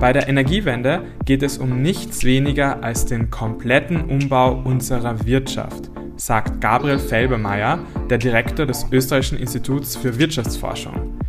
Bei 0.00 0.12
der 0.12 0.28
Energiewende 0.28 1.04
geht 1.24 1.42
es 1.42 1.58
um 1.58 1.80
nichts 1.80 2.24
weniger 2.24 2.82
als 2.82 3.06
den 3.06 3.30
kompletten 3.30 4.00
Umbau 4.10 4.60
unserer 4.64 5.24
Wirtschaft, 5.24 5.90
sagt 6.16 6.60
Gabriel 6.60 6.98
Felbermeier, 6.98 7.78
der 8.10 8.18
Direktor 8.18 8.66
des 8.66 8.86
Österreichischen 8.90 9.38
Instituts 9.38 9.94
für 9.94 10.18
Wirtschaftsforschung. 10.18 11.20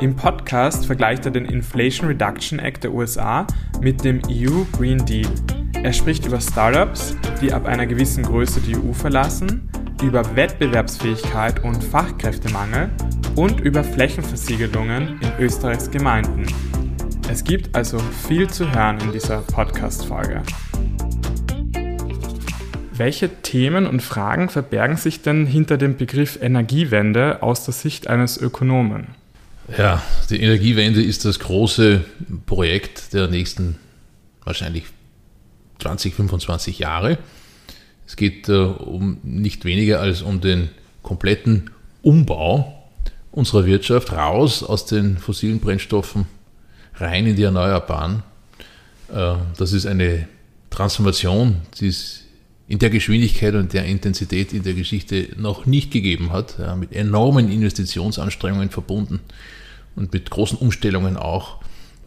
Im 0.00 0.14
Podcast 0.14 0.86
vergleicht 0.86 1.26
er 1.26 1.32
den 1.32 1.44
Inflation 1.44 2.06
Reduction 2.06 2.60
Act 2.60 2.84
der 2.84 2.94
USA 2.94 3.46
mit 3.80 4.04
dem 4.04 4.22
EU 4.30 4.62
Green 4.76 5.04
Deal. 5.04 5.28
Er 5.82 5.92
spricht 5.92 6.24
über 6.24 6.40
Startups, 6.40 7.16
die 7.42 7.52
ab 7.52 7.66
einer 7.66 7.86
gewissen 7.86 8.22
Größe 8.22 8.60
die 8.60 8.76
EU 8.76 8.92
verlassen, 8.92 9.68
über 10.02 10.34
Wettbewerbsfähigkeit 10.34 11.62
und 11.62 11.84
Fachkräftemangel 11.84 12.90
und 13.36 13.60
über 13.60 13.84
Flächenversiegelungen 13.84 15.20
in 15.20 15.32
Österreichs 15.38 15.90
Gemeinden. 15.90 16.46
Es 17.30 17.44
gibt 17.44 17.76
also 17.76 17.98
viel 18.26 18.48
zu 18.48 18.72
hören 18.72 18.98
in 19.00 19.12
dieser 19.12 19.42
Podcast-Folge. 19.42 20.42
Welche 22.92 23.28
Themen 23.42 23.86
und 23.86 24.00
Fragen 24.00 24.48
verbergen 24.48 24.96
sich 24.96 25.22
denn 25.22 25.46
hinter 25.46 25.76
dem 25.76 25.96
Begriff 25.96 26.38
Energiewende 26.40 27.42
aus 27.42 27.64
der 27.64 27.74
Sicht 27.74 28.08
eines 28.08 28.38
Ökonomen? 28.38 29.08
Ja, 29.76 30.02
die 30.30 30.40
Energiewende 30.40 31.02
ist 31.02 31.24
das 31.24 31.38
große 31.38 32.04
Projekt 32.46 33.12
der 33.12 33.28
nächsten 33.28 33.76
wahrscheinlich 34.44 34.84
20, 35.78 36.14
25 36.14 36.78
Jahre. 36.78 37.18
Es 38.10 38.16
geht 38.16 38.48
äh, 38.48 38.54
um 38.54 39.18
nicht 39.22 39.64
weniger 39.64 40.00
als 40.00 40.22
um 40.22 40.40
den 40.40 40.70
kompletten 41.00 41.70
Umbau 42.02 42.84
unserer 43.30 43.66
Wirtschaft 43.66 44.10
raus 44.10 44.64
aus 44.64 44.84
den 44.84 45.16
fossilen 45.16 45.60
Brennstoffen 45.60 46.26
rein 46.96 47.24
in 47.28 47.36
die 47.36 47.44
Erneuerbaren. 47.44 48.24
Äh, 49.14 49.34
das 49.56 49.72
ist 49.72 49.86
eine 49.86 50.26
Transformation, 50.70 51.62
die 51.78 51.86
es 51.86 52.24
in 52.66 52.80
der 52.80 52.90
Geschwindigkeit 52.90 53.54
und 53.54 53.74
der 53.74 53.84
Intensität 53.84 54.52
in 54.52 54.64
der 54.64 54.74
Geschichte 54.74 55.28
noch 55.36 55.66
nicht 55.66 55.92
gegeben 55.92 56.32
hat, 56.32 56.56
mit 56.78 56.92
enormen 56.92 57.48
Investitionsanstrengungen 57.48 58.70
verbunden 58.70 59.20
und 59.94 60.12
mit 60.12 60.30
großen 60.30 60.58
Umstellungen 60.58 61.16
auch 61.16 61.58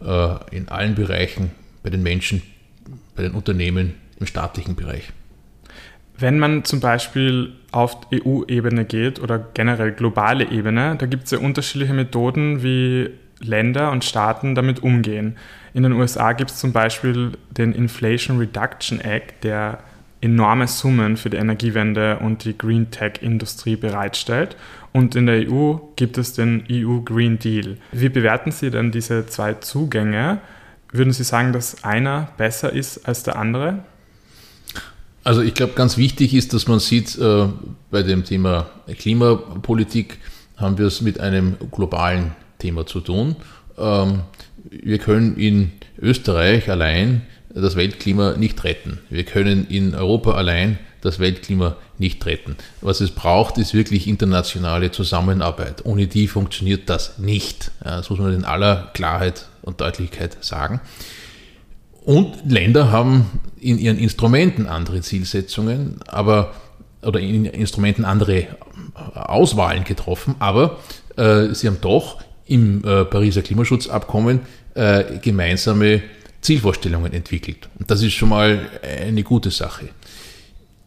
äh, 0.04 0.54
in 0.54 0.68
allen 0.68 0.96
Bereichen, 0.96 1.52
bei 1.82 1.88
den 1.88 2.02
Menschen, 2.02 2.42
bei 3.16 3.22
den 3.22 3.32
Unternehmen, 3.32 3.94
im 4.20 4.26
staatlichen 4.26 4.74
Bereich. 4.74 5.04
Wenn 6.16 6.38
man 6.38 6.64
zum 6.64 6.80
Beispiel 6.80 7.52
auf 7.72 7.96
EU-Ebene 8.12 8.84
geht 8.84 9.20
oder 9.20 9.38
generell 9.38 9.92
globale 9.92 10.50
Ebene, 10.50 10.96
da 10.96 11.06
gibt 11.06 11.24
es 11.24 11.32
ja 11.32 11.38
unterschiedliche 11.38 11.92
Methoden, 11.92 12.62
wie 12.62 13.10
Länder 13.40 13.90
und 13.90 14.04
Staaten 14.04 14.54
damit 14.54 14.82
umgehen. 14.82 15.36
In 15.74 15.82
den 15.82 15.92
USA 15.92 16.32
gibt 16.32 16.50
es 16.50 16.58
zum 16.58 16.72
Beispiel 16.72 17.32
den 17.50 17.72
Inflation 17.72 18.38
Reduction 18.38 19.00
Act, 19.00 19.42
der 19.42 19.80
enorme 20.20 20.68
Summen 20.68 21.16
für 21.16 21.30
die 21.30 21.36
Energiewende 21.36 22.18
und 22.18 22.44
die 22.44 22.56
Green 22.56 22.90
Tech-Industrie 22.90 23.76
bereitstellt. 23.76 24.56
Und 24.92 25.16
in 25.16 25.26
der 25.26 25.50
EU 25.50 25.76
gibt 25.96 26.16
es 26.16 26.32
den 26.32 26.64
EU 26.70 27.00
Green 27.00 27.38
Deal. 27.38 27.76
Wie 27.92 28.08
bewerten 28.08 28.52
Sie 28.52 28.70
denn 28.70 28.90
diese 28.90 29.26
zwei 29.26 29.54
Zugänge? 29.54 30.38
Würden 30.92 31.12
Sie 31.12 31.24
sagen, 31.24 31.52
dass 31.52 31.82
einer 31.84 32.28
besser 32.36 32.72
ist 32.72 33.06
als 33.06 33.24
der 33.24 33.36
andere? 33.36 33.80
Also 35.24 35.40
ich 35.40 35.54
glaube, 35.54 35.72
ganz 35.72 35.96
wichtig 35.96 36.34
ist, 36.34 36.52
dass 36.52 36.68
man 36.68 36.78
sieht, 36.80 37.18
äh, 37.18 37.48
bei 37.90 38.02
dem 38.02 38.24
Thema 38.24 38.66
Klimapolitik 38.98 40.18
haben 40.58 40.76
wir 40.76 40.86
es 40.86 41.00
mit 41.00 41.18
einem 41.18 41.56
globalen 41.70 42.32
Thema 42.58 42.86
zu 42.86 43.00
tun. 43.00 43.36
Ähm, 43.78 44.20
wir 44.70 44.98
können 44.98 45.36
in 45.36 45.72
Österreich 45.98 46.70
allein 46.70 47.22
das 47.54 47.74
Weltklima 47.74 48.36
nicht 48.36 48.62
retten. 48.64 48.98
Wir 49.08 49.24
können 49.24 49.66
in 49.68 49.94
Europa 49.94 50.32
allein 50.32 50.78
das 51.00 51.18
Weltklima 51.18 51.76
nicht 51.98 52.24
retten. 52.26 52.56
Was 52.80 53.00
es 53.00 53.10
braucht, 53.10 53.58
ist 53.58 53.74
wirklich 53.74 54.06
internationale 54.08 54.90
Zusammenarbeit. 54.90 55.84
Ohne 55.84 56.06
die 56.06 56.28
funktioniert 56.28 56.90
das 56.90 57.18
nicht. 57.18 57.70
Das 57.82 58.10
muss 58.10 58.18
man 58.18 58.34
in 58.34 58.44
aller 58.44 58.90
Klarheit 58.94 59.46
und 59.62 59.80
Deutlichkeit 59.80 60.42
sagen. 60.44 60.80
Und 62.04 62.50
Länder 62.50 62.92
haben 62.92 63.26
in 63.58 63.78
ihren 63.78 63.98
Instrumenten 63.98 64.66
andere 64.66 65.00
Zielsetzungen, 65.00 66.00
aber 66.06 66.54
oder 67.02 67.20
in 67.20 67.44
Instrumenten 67.44 68.04
andere 68.04 68.46
Auswahlen 69.14 69.84
getroffen, 69.84 70.36
aber 70.38 70.78
äh, 71.16 71.54
sie 71.54 71.66
haben 71.66 71.80
doch 71.80 72.20
im 72.46 72.84
äh, 72.84 73.04
Pariser 73.04 73.42
Klimaschutzabkommen 73.42 74.40
äh, 74.74 75.18
gemeinsame 75.20 76.02
Zielvorstellungen 76.40 77.12
entwickelt. 77.12 77.68
Und 77.78 77.90
das 77.90 78.02
ist 78.02 78.12
schon 78.12 78.28
mal 78.28 78.68
eine 78.82 79.22
gute 79.22 79.50
Sache. 79.50 79.88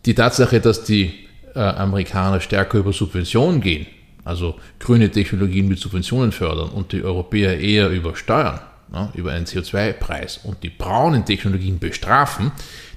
Die 0.06 0.14
Tatsache, 0.14 0.60
dass 0.60 0.84
die 0.84 1.14
äh, 1.56 1.60
Amerikaner 1.60 2.40
stärker 2.42 2.78
über 2.78 2.94
Subventionen 2.94 3.62
gehen, 3.62 3.88
also 4.24 4.56
grüne 4.80 5.10
Technologien 5.10 5.68
mit 5.68 5.80
Subventionen 5.80 6.32
fördern 6.32 6.70
und 6.70 6.92
die 6.92 7.04
Europäer 7.04 7.60
eher 7.60 7.90
über 7.90 8.16
Steuern, 8.16 8.60
ja, 8.94 9.12
über 9.16 9.32
einen 9.32 9.46
CO2-Preis 9.46 10.40
und 10.44 10.64
die 10.64 10.70
braunen 10.70 11.26
Technologien 11.26 11.80
bestrafen, 11.80 12.52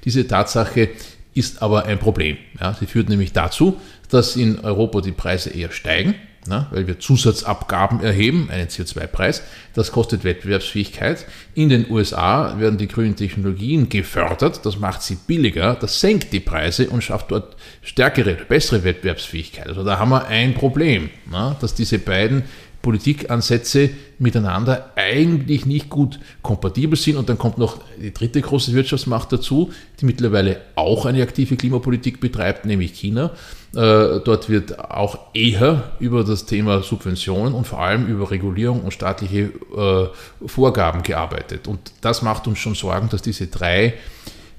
diese 0.05 0.27
Tatsache 0.27 0.91
ist 1.35 1.63
aber 1.63 1.85
ein 1.85 1.99
Problem. 1.99 2.37
Ja, 2.61 2.75
sie 2.75 2.87
führt 2.87 3.09
nämlich 3.09 3.33
dazu, 3.33 3.81
dass 4.11 4.37
in 4.37 4.61
Europa 4.61 5.01
die 5.01 5.13
Preise 5.13 5.51
eher 5.51 5.71
steigen 5.71 6.15
na, 6.47 6.69
weil 6.71 6.87
wir 6.87 6.99
Zusatzabgaben 6.99 8.03
erheben, 8.03 8.49
einen 8.51 8.69
CO2-Preis. 8.69 9.43
Das 9.75 9.93
kostet 9.93 10.25
Wettbewerbsfähigkeit. 10.25 11.27
In 11.55 11.69
den 11.69 11.91
USA 11.91 12.59
werden 12.59 12.79
die 12.79 12.89
grünen 12.89 13.17
Technologien 13.17 13.89
gefördert, 13.89 14.65
das 14.65 14.79
macht 14.79 15.03
sie 15.03 15.17
billiger, 15.27 15.75
das 15.75 16.01
senkt 16.01 16.33
die 16.33 16.41
Preise 16.41 16.89
und 16.89 17.05
schafft 17.05 17.31
dort 17.31 17.57
stärkere, 17.83 18.35
bessere 18.49 18.85
Wettbewerbsfähigkeit. 18.85 19.69
Also 19.69 19.85
da 19.85 19.99
haben 19.99 20.11
wir 20.11 20.27
ein 20.29 20.55
Problem, 20.55 21.11
na, 21.31 21.57
dass 21.61 21.75
diese 21.75 21.99
beiden 21.99 22.45
Politikansätze 22.83 23.91
miteinander 24.19 24.91
eigentlich 24.97 25.67
nicht 25.67 25.91
gut 25.91 26.19
kompatibel 26.43 26.99
sind. 26.99 27.17
Und 27.17 27.29
dann 27.29 27.37
kommt 27.37 27.59
noch 27.59 27.79
die 28.01 28.13
dritte 28.13 28.41
große 28.41 28.73
Wirtschaftsmacht 28.73 29.33
dazu, 29.33 29.71
die 30.01 30.07
mittlerweile 30.07 30.61
auch 30.77 31.05
eine 31.05 31.23
aktive 31.23 31.57
Klimapolitik 31.57 32.21
betreibt, 32.21 32.65
nämlich 32.65 32.93
China. 32.93 33.33
Äh, 33.75 34.21
dort 34.25 34.49
wird 34.49 34.79
auch 34.79 35.19
eher 35.35 35.93
über 36.01 36.25
das 36.25 36.47
Thema 36.47 36.83
Subventionen 36.83 37.55
und 37.55 37.67
vor 37.67 37.81
allem 37.81 38.07
über 38.07 38.31
Regulierung 38.31 38.81
und 38.81 38.93
staatliche 38.93 39.51
äh, 39.77 40.47
Vorgaben 40.47 41.03
gearbeitet. 41.03 41.69
Und 41.69 41.93
das 42.01 42.23
macht 42.23 42.47
uns 42.47 42.59
schon 42.59 42.75
Sorgen, 42.75 43.09
dass 43.11 43.23
diese 43.23 43.47
drei 43.47 43.95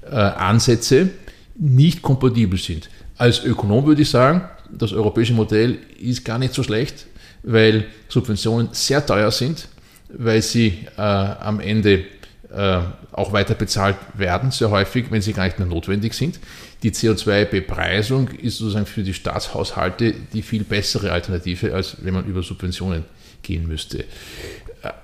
äh, 0.08 0.14
Ansätze 0.14 1.10
nicht 1.56 2.02
kompatibel 2.02 2.58
sind. 2.58 2.88
Als 3.18 3.44
Ökonom 3.44 3.86
würde 3.86 4.02
ich 4.02 4.10
sagen, 4.10 4.42
das 4.70 4.92
europäische 4.92 5.34
Modell 5.34 5.78
ist 6.00 6.24
gar 6.24 6.38
nicht 6.38 6.54
so 6.54 6.62
schlecht 6.62 7.06
weil 7.42 7.86
Subventionen 8.08 8.68
sehr 8.72 9.04
teuer 9.04 9.30
sind, 9.30 9.68
weil 10.08 10.42
sie 10.42 10.86
äh, 10.96 11.00
am 11.00 11.60
Ende 11.60 12.04
äh, 12.52 12.80
auch 13.12 13.32
weiter 13.32 13.54
bezahlt 13.54 13.96
werden, 14.14 14.50
sehr 14.50 14.70
häufig, 14.70 15.06
wenn 15.10 15.22
sie 15.22 15.32
gar 15.32 15.44
nicht 15.44 15.58
mehr 15.58 15.68
notwendig 15.68 16.14
sind. 16.14 16.38
Die 16.82 16.90
CO2-Bepreisung 16.90 18.28
ist 18.28 18.58
sozusagen 18.58 18.86
für 18.86 19.02
die 19.02 19.14
Staatshaushalte 19.14 20.14
die 20.32 20.42
viel 20.42 20.64
bessere 20.64 21.12
Alternative, 21.12 21.74
als 21.74 21.96
wenn 22.02 22.14
man 22.14 22.26
über 22.26 22.42
Subventionen 22.42 23.04
gehen 23.42 23.66
müsste. 23.66 24.04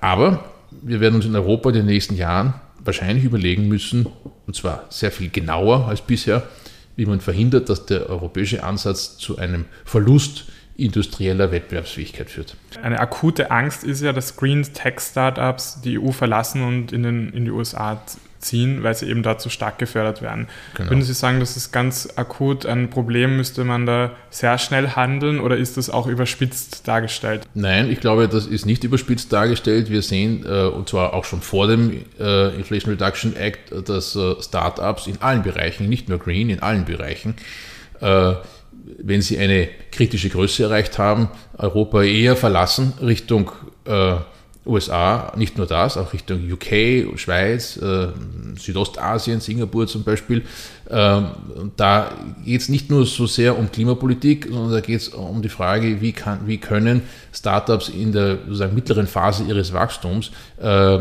Aber 0.01 0.45
wir 0.81 0.99
werden 0.99 1.15
uns 1.15 1.25
in 1.25 1.35
Europa 1.35 1.69
in 1.69 1.75
den 1.75 1.85
nächsten 1.85 2.15
Jahren 2.15 2.53
wahrscheinlich 2.83 3.23
überlegen 3.23 3.67
müssen, 3.67 4.07
und 4.45 4.55
zwar 4.55 4.85
sehr 4.89 5.11
viel 5.11 5.29
genauer 5.29 5.87
als 5.87 6.01
bisher, 6.01 6.43
wie 6.95 7.05
man 7.05 7.21
verhindert, 7.21 7.69
dass 7.69 7.85
der 7.85 8.09
europäische 8.09 8.63
Ansatz 8.63 9.17
zu 9.17 9.37
einem 9.37 9.65
Verlust 9.85 10.45
industrieller 10.83 11.51
Wettbewerbsfähigkeit 11.51 12.29
führt. 12.29 12.55
Eine 12.81 12.99
akute 12.99 13.51
Angst 13.51 13.83
ist 13.83 14.01
ja, 14.01 14.13
dass 14.13 14.35
Green 14.35 14.63
Tech 14.73 14.99
Startups 14.99 15.81
die 15.81 15.99
EU 15.99 16.11
verlassen 16.11 16.63
und 16.63 16.91
in, 16.91 17.03
den, 17.03 17.33
in 17.33 17.45
die 17.45 17.51
USA 17.51 18.01
ziehen, 18.39 18.83
weil 18.83 18.95
sie 18.95 19.07
eben 19.07 19.23
so 19.37 19.49
stark 19.49 19.77
gefördert 19.79 20.21
werden. 20.21 20.47
Genau. 20.75 20.89
Würden 20.89 21.01
Sie 21.01 21.13
sagen, 21.13 21.39
das 21.39 21.57
ist 21.57 21.71
ganz 21.71 22.07
akut 22.15 22.65
ein 22.65 22.89
Problem? 22.89 23.37
Müsste 23.37 23.63
man 23.63 23.85
da 23.85 24.11
sehr 24.29 24.57
schnell 24.57 24.89
handeln 24.89 25.39
oder 25.39 25.57
ist 25.57 25.77
das 25.77 25.89
auch 25.89 26.07
überspitzt 26.07 26.87
dargestellt? 26.87 27.43
Nein, 27.53 27.91
ich 27.91 27.99
glaube, 27.99 28.27
das 28.27 28.47
ist 28.47 28.65
nicht 28.65 28.83
überspitzt 28.83 29.31
dargestellt. 29.33 29.89
Wir 29.89 30.01
sehen, 30.01 30.45
äh, 30.45 30.63
und 30.63 30.89
zwar 30.89 31.13
auch 31.13 31.25
schon 31.25 31.41
vor 31.41 31.67
dem 31.67 32.05
äh, 32.19 32.55
Inflation 32.55 32.93
Reduction 32.93 33.35
Act, 33.35 33.71
dass 33.87 34.15
äh, 34.15 34.35
Startups 34.41 35.07
in 35.07 35.21
allen 35.21 35.43
Bereichen, 35.43 35.89
nicht 35.89 36.09
nur 36.09 36.19
Green, 36.19 36.49
in 36.49 36.61
allen 36.61 36.85
Bereichen, 36.85 37.35
wenn 38.97 39.21
sie 39.21 39.37
eine 39.37 39.69
kritische 39.91 40.29
Größe 40.29 40.63
erreicht 40.63 40.97
haben, 40.97 41.29
Europa 41.57 42.03
eher 42.03 42.35
verlassen 42.35 42.93
Richtung 43.01 43.51
äh, 43.85 44.15
USA, 44.65 45.33
nicht 45.35 45.57
nur 45.57 45.65
das, 45.65 45.97
auch 45.97 46.13
Richtung 46.13 46.49
UK, 46.51 47.17
Schweiz, 47.17 47.77
äh, 47.77 48.07
Südostasien, 48.57 49.39
Singapur 49.39 49.87
zum 49.87 50.03
Beispiel. 50.03 50.43
Ähm, 50.91 51.27
da 51.77 52.11
geht 52.43 52.61
es 52.61 52.69
nicht 52.69 52.89
nur 52.89 53.05
so 53.05 53.27
sehr 53.27 53.57
um 53.57 53.71
Klimapolitik, 53.71 54.47
sondern 54.49 54.71
da 54.71 54.81
geht 54.81 55.01
es 55.01 55.09
um 55.09 55.41
die 55.41 55.49
Frage, 55.49 56.01
wie, 56.01 56.13
kann, 56.13 56.47
wie 56.47 56.57
können 56.57 57.03
Startups 57.31 57.89
in 57.89 58.11
der 58.11 58.39
mittleren 58.73 59.05
Phase 59.05 59.43
ihres 59.43 59.71
Wachstums 59.71 60.31
äh, 60.59 60.99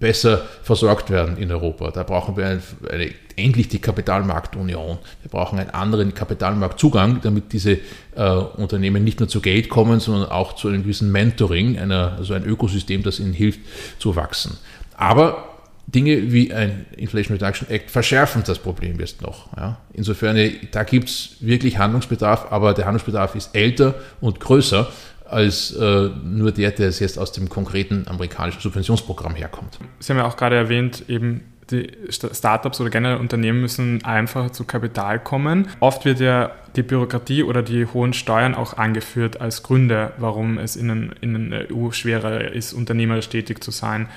besser 0.00 0.42
versorgt 0.62 1.10
werden 1.10 1.36
in 1.36 1.52
Europa. 1.52 1.92
Da 1.92 2.02
brauchen 2.02 2.36
wir 2.36 2.46
eine, 2.46 2.62
eine, 2.90 3.10
endlich 3.36 3.68
die 3.68 3.78
Kapitalmarktunion. 3.78 4.98
Wir 5.22 5.30
brauchen 5.30 5.60
einen 5.60 5.70
anderen 5.70 6.14
Kapitalmarktzugang, 6.14 7.20
damit 7.22 7.52
diese 7.52 7.78
äh, 8.16 8.30
Unternehmen 8.56 9.04
nicht 9.04 9.20
nur 9.20 9.28
zu 9.28 9.40
Geld 9.40 9.68
kommen, 9.68 10.00
sondern 10.00 10.30
auch 10.30 10.56
zu 10.56 10.66
einem 10.66 10.82
gewissen 10.82 11.12
Mentoring, 11.12 11.78
einer, 11.78 12.16
also 12.18 12.34
ein 12.34 12.44
Ökosystem, 12.44 13.04
das 13.04 13.20
ihnen 13.20 13.34
hilft 13.34 13.60
zu 14.00 14.16
wachsen. 14.16 14.58
Aber 14.96 15.47
Dinge 15.94 16.32
wie 16.32 16.52
ein 16.52 16.84
Inflation 16.96 17.38
Reduction 17.38 17.68
Act 17.70 17.90
verschärfen 17.90 18.42
das 18.46 18.58
Problem 18.58 19.00
jetzt 19.00 19.22
noch. 19.22 19.56
Ja. 19.56 19.78
Insofern, 19.94 20.36
da 20.70 20.82
gibt 20.82 21.08
es 21.08 21.36
wirklich 21.40 21.78
Handlungsbedarf, 21.78 22.52
aber 22.52 22.74
der 22.74 22.84
Handlungsbedarf 22.84 23.34
ist 23.34 23.54
älter 23.54 23.94
und 24.20 24.38
größer 24.38 24.90
als 25.24 25.72
äh, 25.72 26.10
nur 26.24 26.52
der, 26.52 26.72
der 26.72 26.90
jetzt 26.90 27.18
aus 27.18 27.32
dem 27.32 27.48
konkreten 27.48 28.06
amerikanischen 28.06 28.60
Subventionsprogramm 28.60 29.34
herkommt. 29.34 29.78
Sie 29.98 30.12
haben 30.12 30.18
ja 30.18 30.26
auch 30.26 30.36
gerade 30.36 30.56
erwähnt, 30.56 31.04
eben 31.08 31.42
die 31.70 31.90
Startups 32.10 32.80
oder 32.80 32.90
generell 32.90 33.18
Unternehmen 33.18 33.60
müssen 33.60 34.04
einfacher 34.04 34.52
zu 34.52 34.64
Kapital 34.64 35.18
kommen. 35.18 35.68
Oft 35.80 36.04
wird 36.04 36.20
ja 36.20 36.50
die 36.76 36.82
Bürokratie 36.82 37.42
oder 37.42 37.62
die 37.62 37.86
hohen 37.86 38.12
Steuern 38.14 38.54
auch 38.54 38.78
angeführt 38.78 39.40
als 39.40 39.62
Gründe, 39.62 40.12
warum 40.18 40.58
es 40.58 40.76
in, 40.76 41.12
in 41.20 41.50
der 41.50 41.66
EU 41.70 41.90
schwerer 41.90 42.52
ist, 42.52 42.72
unternehmerisch 42.72 43.28
tätig 43.28 43.62
zu 43.62 43.70
sein. 43.70 44.08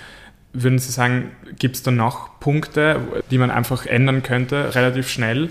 Würden 0.54 0.80
Sie 0.80 0.92
sagen, 0.92 1.32
gibt 1.58 1.78
es 1.78 1.84
da 1.84 1.92
noch 1.92 2.40
Punkte, 2.40 3.00
die 3.32 3.38
man 3.38 3.52
einfach 3.52 3.86
ändern 3.86 4.24
könnte, 4.24 4.76
relativ 4.76 5.10
schnell? 5.10 5.50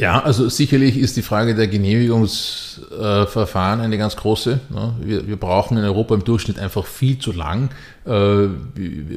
Ja, 0.00 0.20
also 0.22 0.48
sicherlich 0.48 0.96
ist 0.96 1.18
die 1.18 1.22
Frage 1.22 1.54
der 1.54 1.68
Genehmigungsverfahren 1.68 3.82
eine 3.82 3.98
ganz 3.98 4.16
große. 4.16 4.58
Ne? 4.70 4.94
Wir, 5.02 5.36
brauchen 5.36 5.76
in 5.76 5.84
Europa 5.84 6.14
im 6.14 6.24
Durchschnitt 6.24 6.58
einfach 6.58 6.86
viel 6.86 7.18
zu 7.18 7.32
lang, 7.32 7.68
äh, 8.06 8.46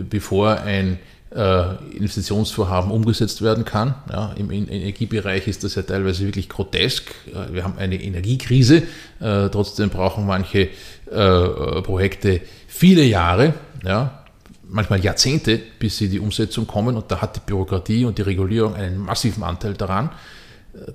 bevor 0.10 0.60
ein 0.60 1.00
äh, 1.34 1.76
Investitionsvorhaben 1.96 2.92
umgesetzt 2.92 3.42
werden 3.42 3.64
kann. 3.64 3.96
Ja, 4.12 4.34
Im 4.36 4.52
Energiebereich 4.52 5.48
ist 5.48 5.64
das 5.64 5.76
ja 5.76 5.84
teilweise 5.84 6.26
wirklich 6.26 6.50
grotesk. 6.50 7.16
Äh, 7.28 7.54
wir 7.54 7.64
haben 7.64 7.78
eine 7.78 8.04
Energiekrise, 8.04 8.84
trotzdem 9.22 9.90
brauchen 9.90 10.26
manche 10.26 10.68
Projekte 11.06 12.42
viele 12.68 13.04
Jahre, 13.04 13.54
ja, 13.84 14.24
manchmal 14.68 15.04
Jahrzehnte, 15.04 15.60
bis 15.80 15.98
sie 15.98 16.06
in 16.06 16.12
die 16.12 16.20
Umsetzung 16.20 16.68
kommen. 16.68 16.96
Und 16.96 17.12
da 17.12 17.22
hat 17.22 17.36
die 17.36 17.42
Bürokratie 17.46 18.06
und 18.06 18.18
die 18.18 18.22
Regulierung 18.24 18.76
einen 18.76 18.98
massiven 18.98 19.44
Anteil 19.44 19.74
daran. 19.74 20.10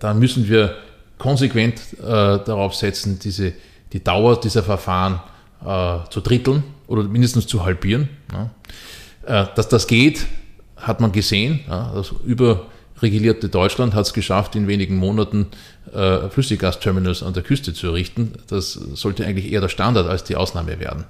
Da 0.00 0.14
müssen 0.14 0.48
wir 0.48 0.76
konsequent 1.18 1.80
äh, 1.98 2.04
darauf 2.04 2.74
setzen, 2.74 3.18
diese, 3.18 3.52
die 3.92 4.02
Dauer 4.02 4.40
dieser 4.40 4.62
Verfahren 4.62 5.20
äh, 5.64 6.08
zu 6.10 6.20
dritteln 6.20 6.62
oder 6.86 7.02
mindestens 7.02 7.46
zu 7.46 7.64
halbieren. 7.64 8.08
Ja. 8.32 8.50
Äh, 9.26 9.46
dass 9.54 9.68
das 9.68 9.86
geht, 9.86 10.26
hat 10.76 11.00
man 11.00 11.12
gesehen. 11.12 11.60
Ja. 11.68 11.92
Das 11.94 12.14
überregulierte 12.98 13.48
Deutschland 13.48 13.94
hat 13.94 14.06
es 14.06 14.12
geschafft, 14.12 14.56
in 14.56 14.66
wenigen 14.66 14.96
Monaten 14.96 15.46
äh, 15.94 16.28
Flüssiggasterminals 16.28 17.22
an 17.22 17.32
der 17.32 17.42
Küste 17.42 17.72
zu 17.72 17.88
errichten. 17.88 18.32
Das 18.48 18.72
sollte 18.72 19.24
eigentlich 19.24 19.50
eher 19.52 19.60
der 19.60 19.68
Standard 19.68 20.08
als 20.08 20.24
die 20.24 20.36
Ausnahme 20.36 20.80
werden. 20.80 21.04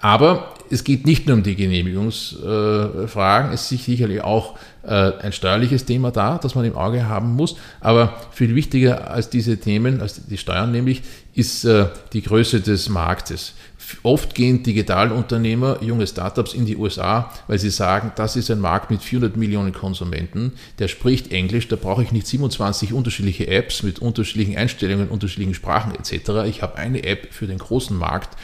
Aber 0.00 0.54
es 0.70 0.84
geht 0.84 1.06
nicht 1.06 1.26
nur 1.26 1.36
um 1.36 1.42
die 1.42 1.56
Genehmigungsfragen, 1.56 3.52
es 3.52 3.72
ist 3.72 3.84
sicherlich 3.84 4.22
auch 4.22 4.56
äh, 4.84 5.12
ein 5.20 5.32
steuerliches 5.32 5.86
Thema 5.86 6.12
da, 6.12 6.38
das 6.38 6.54
man 6.54 6.64
im 6.64 6.76
Auge 6.76 7.08
haben 7.08 7.34
muss. 7.34 7.56
Aber 7.80 8.14
viel 8.30 8.54
wichtiger 8.54 9.10
als 9.10 9.28
diese 9.28 9.58
Themen, 9.58 10.00
als 10.00 10.24
die 10.26 10.38
Steuern 10.38 10.70
nämlich, 10.70 11.02
ist 11.34 11.64
äh, 11.64 11.86
die 12.12 12.22
Größe 12.22 12.60
des 12.60 12.88
Marktes. 12.88 13.54
Oft 14.02 14.34
gehen 14.34 14.62
Digitalunternehmer, 14.62 15.82
junge 15.82 16.06
Startups 16.06 16.54
in 16.54 16.66
die 16.66 16.76
USA, 16.76 17.32
weil 17.46 17.58
sie 17.58 17.70
sagen, 17.70 18.12
das 18.16 18.36
ist 18.36 18.50
ein 18.50 18.60
Markt 18.60 18.90
mit 18.90 19.02
400 19.02 19.36
Millionen 19.36 19.72
Konsumenten, 19.72 20.52
der 20.78 20.88
spricht 20.88 21.32
Englisch, 21.32 21.68
da 21.68 21.76
brauche 21.76 22.02
ich 22.02 22.12
nicht 22.12 22.26
27 22.26 22.92
unterschiedliche 22.92 23.48
Apps 23.48 23.82
mit 23.82 23.98
unterschiedlichen 23.98 24.56
Einstellungen, 24.56 25.08
unterschiedlichen 25.08 25.54
Sprachen 25.54 25.94
etc. 25.94 26.46
Ich 26.48 26.62
habe 26.62 26.76
eine 26.76 27.04
App 27.04 27.28
für 27.32 27.46
den 27.46 27.58
großen 27.58 27.96
Markt. 27.96 28.36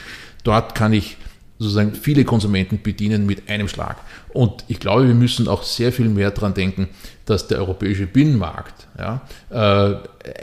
Dort 0.43 0.75
kann 0.75 0.93
ich 0.93 1.17
sozusagen 1.57 1.93
viele 1.93 2.25
Konsumenten 2.25 2.81
bedienen 2.81 3.25
mit 3.25 3.49
einem 3.49 3.67
Schlag. 3.67 3.97
Und 4.33 4.65
ich 4.67 4.79
glaube, 4.79 5.07
wir 5.07 5.15
müssen 5.15 5.47
auch 5.47 5.63
sehr 5.63 5.93
viel 5.93 6.09
mehr 6.09 6.31
daran 6.31 6.53
denken, 6.53 6.89
dass 7.25 7.47
der 7.47 7.59
europäische 7.59 8.07
Binnenmarkt 8.07 8.87
ja, 8.99 9.21
äh, 9.49 9.95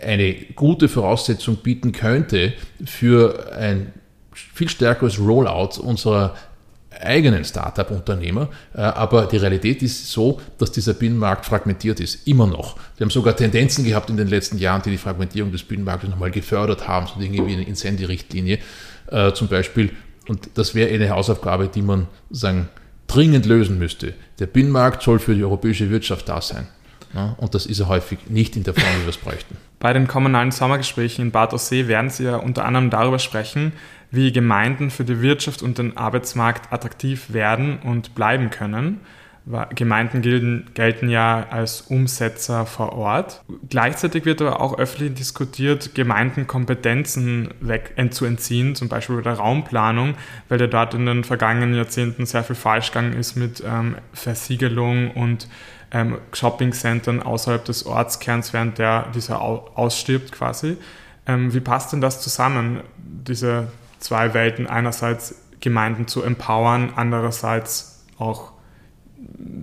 eine 0.05 0.35
gute 0.55 0.89
Voraussetzung 0.89 1.57
bieten 1.57 1.93
könnte 1.93 2.55
für 2.85 3.53
ein 3.55 3.93
viel 4.35 4.69
stärkeres 4.69 5.19
Rollout 5.19 5.81
unserer 5.81 6.35
eigenen 7.01 7.45
Startup-Unternehmer. 7.45 8.49
Äh, 8.75 8.81
aber 8.81 9.27
die 9.27 9.37
Realität 9.37 9.83
ist 9.83 10.11
so, 10.11 10.41
dass 10.59 10.73
dieser 10.73 10.95
Binnenmarkt 10.95 11.47
fragmentiert 11.47 12.01
ist, 12.01 12.27
immer 12.27 12.47
noch. 12.47 12.77
Wir 12.97 13.05
haben 13.05 13.11
sogar 13.11 13.37
Tendenzen 13.37 13.85
gehabt 13.85 14.11
in 14.11 14.17
den 14.17 14.29
letzten 14.29 14.59
Jahren, 14.59 14.83
die 14.83 14.91
die 14.91 14.99
Fragmentierung 14.99 15.53
des 15.53 15.63
Binnenmarktes 15.63 16.11
nochmal 16.11 16.31
gefördert 16.31 16.87
haben, 16.89 17.07
so 17.07 17.19
Dinge 17.21 17.47
wie 17.47 17.55
eine 17.55 17.65
Incendi-Richtlinie 17.65 18.59
äh, 19.11 19.33
zum 19.33 19.49
Beispiel, 19.49 19.91
und 20.29 20.51
das 20.55 20.75
wäre 20.75 20.95
eine 20.95 21.11
Hausaufgabe, 21.11 21.69
die 21.69 21.83
man 21.83 22.07
sagen, 22.31 22.69
dringend 23.07 23.47
lösen 23.47 23.79
müsste. 23.79 24.15
Der 24.39 24.47
Binnenmarkt 24.47 25.03
soll 25.03 25.19
für 25.19 25.35
die 25.35 25.43
europäische 25.43 25.91
Wirtschaft 25.91 26.29
da 26.29 26.41
sein. 26.41 26.69
Ja, 27.15 27.35
und 27.39 27.55
das 27.55 27.67
ist 27.67 27.81
er 27.81 27.89
häufig 27.89 28.19
nicht 28.29 28.57
in 28.57 28.65
der 28.65 28.75
Form, 28.75 28.87
wie 29.01 29.03
wir 29.03 29.11
es 29.11 29.19
bräuchten. 29.19 29.57
Bei 29.79 29.93
den 29.93 30.07
kommunalen 30.07 30.51
Sommergesprächen 30.51 31.27
in 31.27 31.31
Bad 31.31 31.53
Aussee 31.53 31.89
werden 31.89 32.11
Sie 32.11 32.25
ja 32.25 32.37
unter 32.37 32.65
anderem 32.65 32.89
darüber 32.89 33.19
sprechen, 33.19 33.73
wie 34.11 34.33
Gemeinden 34.33 34.91
für 34.91 35.05
die 35.05 35.21
Wirtschaft 35.21 35.63
und 35.63 35.79
den 35.79 35.97
Arbeitsmarkt 35.97 36.73
attraktiv 36.73 37.33
werden 37.33 37.79
und 37.83 38.15
bleiben 38.15 38.51
können. 38.51 39.01
Gemeinden 39.75 40.23
gelten, 40.23 40.71
gelten 40.75 41.09
ja 41.09 41.49
als 41.51 41.81
Umsetzer 41.81 42.65
vor 42.65 42.93
Ort. 42.93 43.43
Gleichzeitig 43.69 44.25
wird 44.25 44.41
aber 44.41 44.61
auch 44.61 44.79
öffentlich 44.79 45.15
diskutiert, 45.15 45.97
Gemeinden 45.97 46.47
Kompetenzen 46.47 47.53
weg, 47.61 47.95
zu 48.11 48.25
entziehen, 48.25 48.77
zum 48.77 48.89
Beispiel 48.89 49.17
bei 49.17 49.23
der 49.23 49.35
Raumplanung, 49.35 50.15
weil 50.49 50.59
da 50.59 50.69
dort 50.69 50.95
in 50.95 51.07
den 51.07 51.25
vergangenen 51.25 51.75
Jahrzehnten 51.75 52.25
sehr 52.25 52.45
viel 52.45 52.55
falsch 52.55 52.93
gegangen 52.93 53.15
ist 53.15 53.35
mit 53.35 53.65
ähm, 53.67 53.97
Versiegelung 54.13 55.11
und 55.11 55.49
ähm, 55.93 56.19
Shoppingcentern 56.33 57.23
außerhalb 57.23 57.65
des 57.65 57.87
Ortskerns, 57.87 58.53
während 58.53 58.79
der 58.79 59.09
dieser 59.15 59.41
ausstirbt 59.41 60.33
quasi. 60.33 60.77
Ähm, 61.27 61.53
wie 61.55 61.61
passt 61.61 61.93
denn 61.93 62.01
das 62.01 62.21
zusammen, 62.21 62.81
diese 62.97 63.69
zwei 63.99 64.35
Welten? 64.35 64.67
Einerseits 64.67 65.37
Gemeinden 65.61 66.09
zu 66.09 66.23
empowern, 66.23 66.93
andererseits 66.97 68.05
auch 68.19 68.53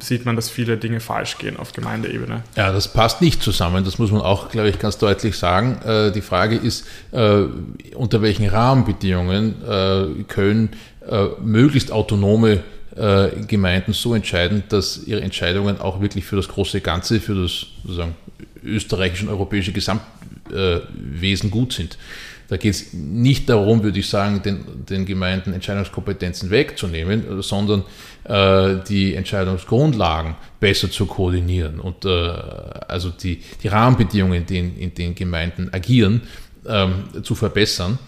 sieht 0.01 0.25
man, 0.25 0.36
dass 0.36 0.50
viele 0.50 0.77
Dinge 0.77 1.00
falsch 1.00 1.38
gehen 1.38 1.57
auf 1.57 1.74
Gemeindeebene. 1.74 2.43
Ja, 2.55 2.71
das 2.71 2.88
passt 2.88 3.21
nicht 3.21 3.43
zusammen. 3.43 3.83
Das 3.83 4.00
muss 4.00 4.12
man 4.12 4.21
auch, 4.21 4.50
glaube 4.50 4.69
ich, 4.69 4.79
ganz 4.79 4.98
deutlich 4.98 5.38
sagen. 5.38 5.81
Äh, 5.83 6.12
die 6.12 6.21
Frage 6.21 6.55
ist, 6.55 6.88
äh, 7.12 7.43
unter 7.95 8.21
welchen 8.21 8.48
Rahmenbedingungen 8.48 9.55
äh, 9.67 10.24
können 10.24 10.69
möglichst 11.41 11.91
autonome 11.91 12.63
Gemeinden 12.96 13.93
so 13.93 14.15
entscheiden, 14.15 14.63
dass 14.69 15.03
ihre 15.05 15.22
Entscheidungen 15.22 15.79
auch 15.79 16.01
wirklich 16.01 16.25
für 16.25 16.36
das 16.36 16.48
große 16.48 16.81
Ganze, 16.81 17.19
für 17.19 17.36
das 17.36 17.67
sozusagen 17.84 18.15
österreichische 18.63 19.25
und 19.25 19.29
europäische 19.29 19.72
Gesamtwesen 19.72 21.51
gut 21.51 21.74
sind. 21.74 21.98
Da 22.50 22.58
geht 22.58 22.74
es 22.74 22.93
nicht 22.93 23.48
darum, 23.48 23.84
würde 23.84 24.00
ich 24.00 24.10
sagen, 24.10 24.41
den, 24.41 24.86
den 24.89 25.05
Gemeinden 25.05 25.53
Entscheidungskompetenzen 25.53 26.50
wegzunehmen, 26.50 27.43
sondern 27.43 27.84
äh, 28.24 28.84
die 28.88 29.13
Entscheidungsgrundlagen 29.13 30.34
besser 30.60 30.89
zu 30.89 31.05
koordinieren 31.05 31.79
und 31.79 32.05
äh, 32.05 32.10
also 32.10 33.12
die, 33.12 33.43
die 33.62 33.67
Rahmenbedingungen, 33.67 34.46
in, 34.50 34.77
in 34.77 34.93
den 34.96 35.13
Gemeinden 35.13 35.72
agieren, 35.72 36.22
ähm, 36.67 37.03
zu 37.22 37.36
verbessern. 37.36 38.00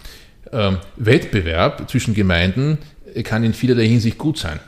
Ähm, 0.50 0.78
Wettbewerb 0.96 1.88
zwischen 1.88 2.12
Gemeinden 2.12 2.78
kann 3.22 3.44
in 3.44 3.54
vielerlei 3.54 3.86
Hinsicht 3.86 4.18
gut 4.18 4.38
sein. 4.38 4.58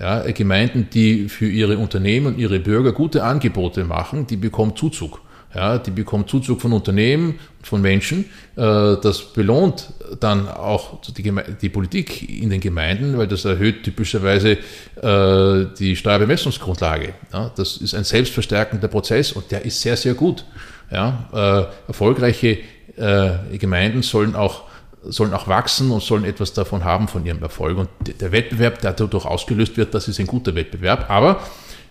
Ja, 0.00 0.22
Gemeinden, 0.32 0.88
die 0.92 1.28
für 1.28 1.46
ihre 1.46 1.76
Unternehmen 1.76 2.26
und 2.28 2.38
ihre 2.38 2.58
Bürger 2.58 2.92
gute 2.92 3.22
Angebote 3.22 3.84
machen, 3.84 4.26
die 4.26 4.38
bekommen 4.38 4.74
Zuzug. 4.74 5.20
Ja, 5.54 5.78
die 5.78 5.90
bekommen 5.90 6.26
Zuzug 6.26 6.62
von 6.62 6.72
Unternehmen, 6.72 7.38
von 7.62 7.82
Menschen. 7.82 8.26
Äh, 8.56 8.96
das 9.02 9.32
belohnt 9.34 9.92
dann 10.20 10.48
auch 10.48 11.00
die, 11.02 11.34
die, 11.60 11.68
Politik 11.68 12.30
in 12.30 12.50
den 12.50 12.60
Gemeinden, 12.60 13.18
weil 13.18 13.26
das 13.26 13.44
erhöht 13.44 13.82
typischerweise 13.82 14.58
äh, 15.02 15.66
die 15.78 15.96
Steuerbemessungsgrundlage. 15.96 17.14
Ja, 17.32 17.50
das 17.54 17.76
ist 17.78 17.94
ein 17.94 18.04
selbstverstärkender 18.04 18.88
Prozess 18.88 19.32
und 19.32 19.50
der 19.50 19.64
ist 19.64 19.82
sehr, 19.82 19.96
sehr 19.96 20.14
gut. 20.14 20.46
Ja, 20.90 21.28
äh, 21.32 21.88
erfolgreiche 21.88 22.58
Gemeinden 23.58 24.02
sollen 24.02 24.34
auch 24.34 24.64
sollen 25.02 25.32
auch 25.32 25.48
wachsen 25.48 25.90
und 25.90 26.02
sollen 26.02 26.24
etwas 26.24 26.52
davon 26.52 26.84
haben 26.84 27.08
von 27.08 27.24
ihrem 27.24 27.42
Erfolg. 27.42 27.78
Und 27.78 27.88
der 28.20 28.32
Wettbewerb, 28.32 28.80
der 28.80 28.92
dadurch 28.92 29.24
ausgelöst 29.24 29.76
wird, 29.76 29.94
das 29.94 30.08
ist 30.08 30.20
ein 30.20 30.26
guter 30.26 30.54
Wettbewerb. 30.54 31.08
Aber 31.08 31.40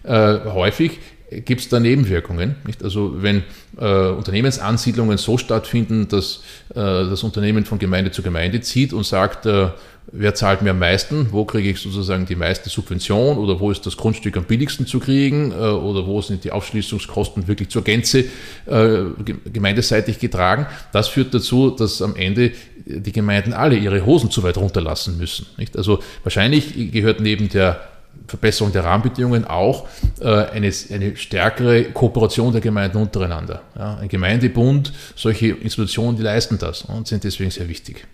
äh, 0.03 0.39
häufig 0.45 0.99
gibt 1.29 1.61
es 1.61 1.69
da 1.69 1.79
Nebenwirkungen. 1.79 2.55
Nicht? 2.65 2.83
Also 2.83 3.21
wenn 3.21 3.43
äh, 3.77 4.09
Unternehmensansiedlungen 4.09 5.17
so 5.17 5.37
stattfinden, 5.37 6.07
dass 6.07 6.43
äh, 6.69 6.75
das 6.75 7.23
Unternehmen 7.23 7.65
von 7.65 7.79
Gemeinde 7.79 8.11
zu 8.11 8.21
Gemeinde 8.21 8.61
zieht 8.61 8.93
und 8.93 9.05
sagt, 9.05 9.45
äh, 9.45 9.69
wer 10.11 10.33
zahlt 10.35 10.61
mir 10.61 10.71
am 10.71 10.79
meisten, 10.79 11.27
wo 11.31 11.45
kriege 11.45 11.69
ich 11.69 11.79
sozusagen 11.79 12.25
die 12.25 12.35
meiste 12.35 12.69
Subvention 12.69 13.37
oder 13.37 13.59
wo 13.59 13.71
ist 13.71 13.85
das 13.85 13.97
Grundstück 13.97 14.37
am 14.37 14.45
billigsten 14.45 14.85
zu 14.85 14.99
kriegen 14.99 15.51
äh, 15.51 15.55
oder 15.55 16.05
wo 16.07 16.21
sind 16.21 16.43
die 16.43 16.51
Aufschließungskosten 16.51 17.47
wirklich 17.47 17.69
zur 17.69 17.83
Gänze 17.83 18.25
äh, 18.65 19.03
gemeindeseitig 19.51 20.19
getragen. 20.19 20.67
Das 20.91 21.07
führt 21.07 21.33
dazu, 21.33 21.71
dass 21.71 22.01
am 22.01 22.15
Ende 22.15 22.51
die 22.85 23.11
Gemeinden 23.11 23.53
alle 23.53 23.75
ihre 23.75 24.05
Hosen 24.05 24.31
zu 24.31 24.41
weit 24.43 24.57
runterlassen 24.57 25.17
müssen. 25.17 25.45
Also 25.75 25.99
wahrscheinlich 26.23 26.91
gehört 26.91 27.19
neben 27.19 27.49
der 27.49 27.81
Verbesserung 28.27 28.71
der 28.71 28.83
Rahmenbedingungen 28.83 29.45
auch 29.45 29.87
äh, 30.19 30.27
eine, 30.27 30.71
eine 30.91 31.15
stärkere 31.15 31.85
Kooperation 31.85 32.51
der 32.51 32.61
Gemeinden 32.61 32.97
untereinander. 32.97 33.61
Ja, 33.77 33.97
ein 33.97 34.07
Gemeindebund, 34.07 34.93
solche 35.15 35.47
Institutionen, 35.47 36.17
die 36.17 36.23
leisten 36.23 36.57
das 36.57 36.83
und 36.83 37.07
sind 37.07 37.23
deswegen 37.23 37.51
sehr 37.51 37.67
wichtig. 37.67 38.05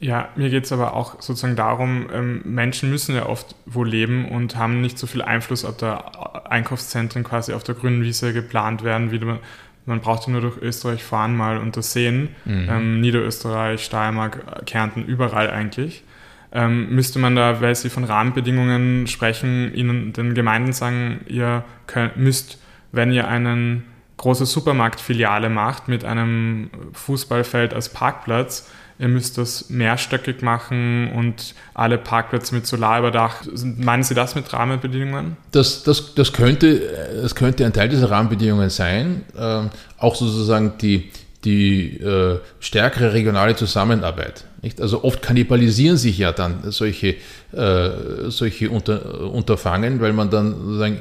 Ja, 0.00 0.28
mir 0.36 0.48
geht 0.48 0.64
es 0.64 0.72
aber 0.72 0.94
auch 0.94 1.20
sozusagen 1.20 1.56
darum, 1.56 2.06
ähm, 2.12 2.42
Menschen 2.44 2.90
müssen 2.90 3.16
ja 3.16 3.26
oft 3.26 3.56
wo 3.66 3.82
leben 3.82 4.28
und 4.28 4.56
haben 4.56 4.80
nicht 4.80 4.98
so 4.98 5.06
viel 5.06 5.22
Einfluss, 5.22 5.64
ob 5.64 5.78
da 5.78 6.42
Einkaufszentren 6.48 7.24
quasi 7.24 7.52
auf 7.52 7.64
der 7.64 7.74
grünen 7.74 8.02
Wiese 8.02 8.32
geplant 8.32 8.84
werden, 8.84 9.10
wie 9.10 9.18
man, 9.18 9.40
man 9.86 10.00
braucht 10.00 10.26
ja 10.26 10.32
nur 10.32 10.40
durch 10.40 10.58
Österreich 10.58 11.02
fahren 11.02 11.36
mal 11.36 11.58
und 11.58 11.76
das 11.76 11.92
sehen. 11.92 12.28
Mhm. 12.44 12.68
Ähm, 12.70 13.00
Niederösterreich, 13.00 13.84
Steiermark, 13.84 14.66
Kärnten, 14.66 15.04
überall 15.04 15.50
eigentlich. 15.50 16.04
Ähm, 16.52 16.94
müsste 16.94 17.18
man 17.18 17.34
da, 17.36 17.60
weil 17.60 17.74
Sie 17.74 17.90
von 17.90 18.04
Rahmenbedingungen 18.04 19.06
sprechen, 19.06 19.74
Ihnen 19.74 20.12
den 20.12 20.34
Gemeinden 20.34 20.72
sagen, 20.72 21.20
ihr 21.26 21.64
könnt, 21.86 22.16
müsst, 22.16 22.58
wenn 22.92 23.12
ihr 23.12 23.28
eine 23.28 23.82
große 24.16 24.46
Supermarktfiliale 24.46 25.48
macht 25.48 25.88
mit 25.88 26.04
einem 26.04 26.70
Fußballfeld 26.92 27.74
als 27.74 27.90
Parkplatz, 27.90 28.70
ihr 28.98 29.08
müsst 29.08 29.38
das 29.38 29.70
mehrstöckig 29.70 30.42
machen 30.42 31.12
und 31.12 31.54
alle 31.74 31.98
Parkplätze 31.98 32.54
mit 32.54 32.66
Solar 32.66 32.98
überdacht. 32.98 33.48
Meinen 33.78 34.02
Sie 34.02 34.14
das 34.14 34.34
mit 34.34 34.52
Rahmenbedingungen? 34.52 35.36
Das, 35.52 35.84
das, 35.84 36.14
das, 36.14 36.32
könnte, 36.32 36.80
das 37.22 37.34
könnte 37.34 37.64
ein 37.64 37.72
Teil 37.72 37.88
dieser 37.88 38.10
Rahmenbedingungen 38.10 38.70
sein. 38.70 39.24
Ähm, 39.38 39.70
auch 39.98 40.16
sozusagen 40.16 40.72
die, 40.80 41.10
die 41.44 41.98
äh, 42.00 42.40
stärkere 42.58 43.12
regionale 43.12 43.54
Zusammenarbeit. 43.54 44.44
Nicht? 44.62 44.80
Also 44.80 45.04
oft 45.04 45.22
kannibalisieren 45.22 45.96
sich 45.96 46.18
ja 46.18 46.32
dann 46.32 46.72
solche, 46.72 47.14
äh, 47.52 47.90
solche 48.28 48.70
Unter, 48.70 49.30
Unterfangen, 49.30 50.00
weil 50.00 50.12
man 50.12 50.30
dann 50.30 50.52
sozusagen 50.52 50.98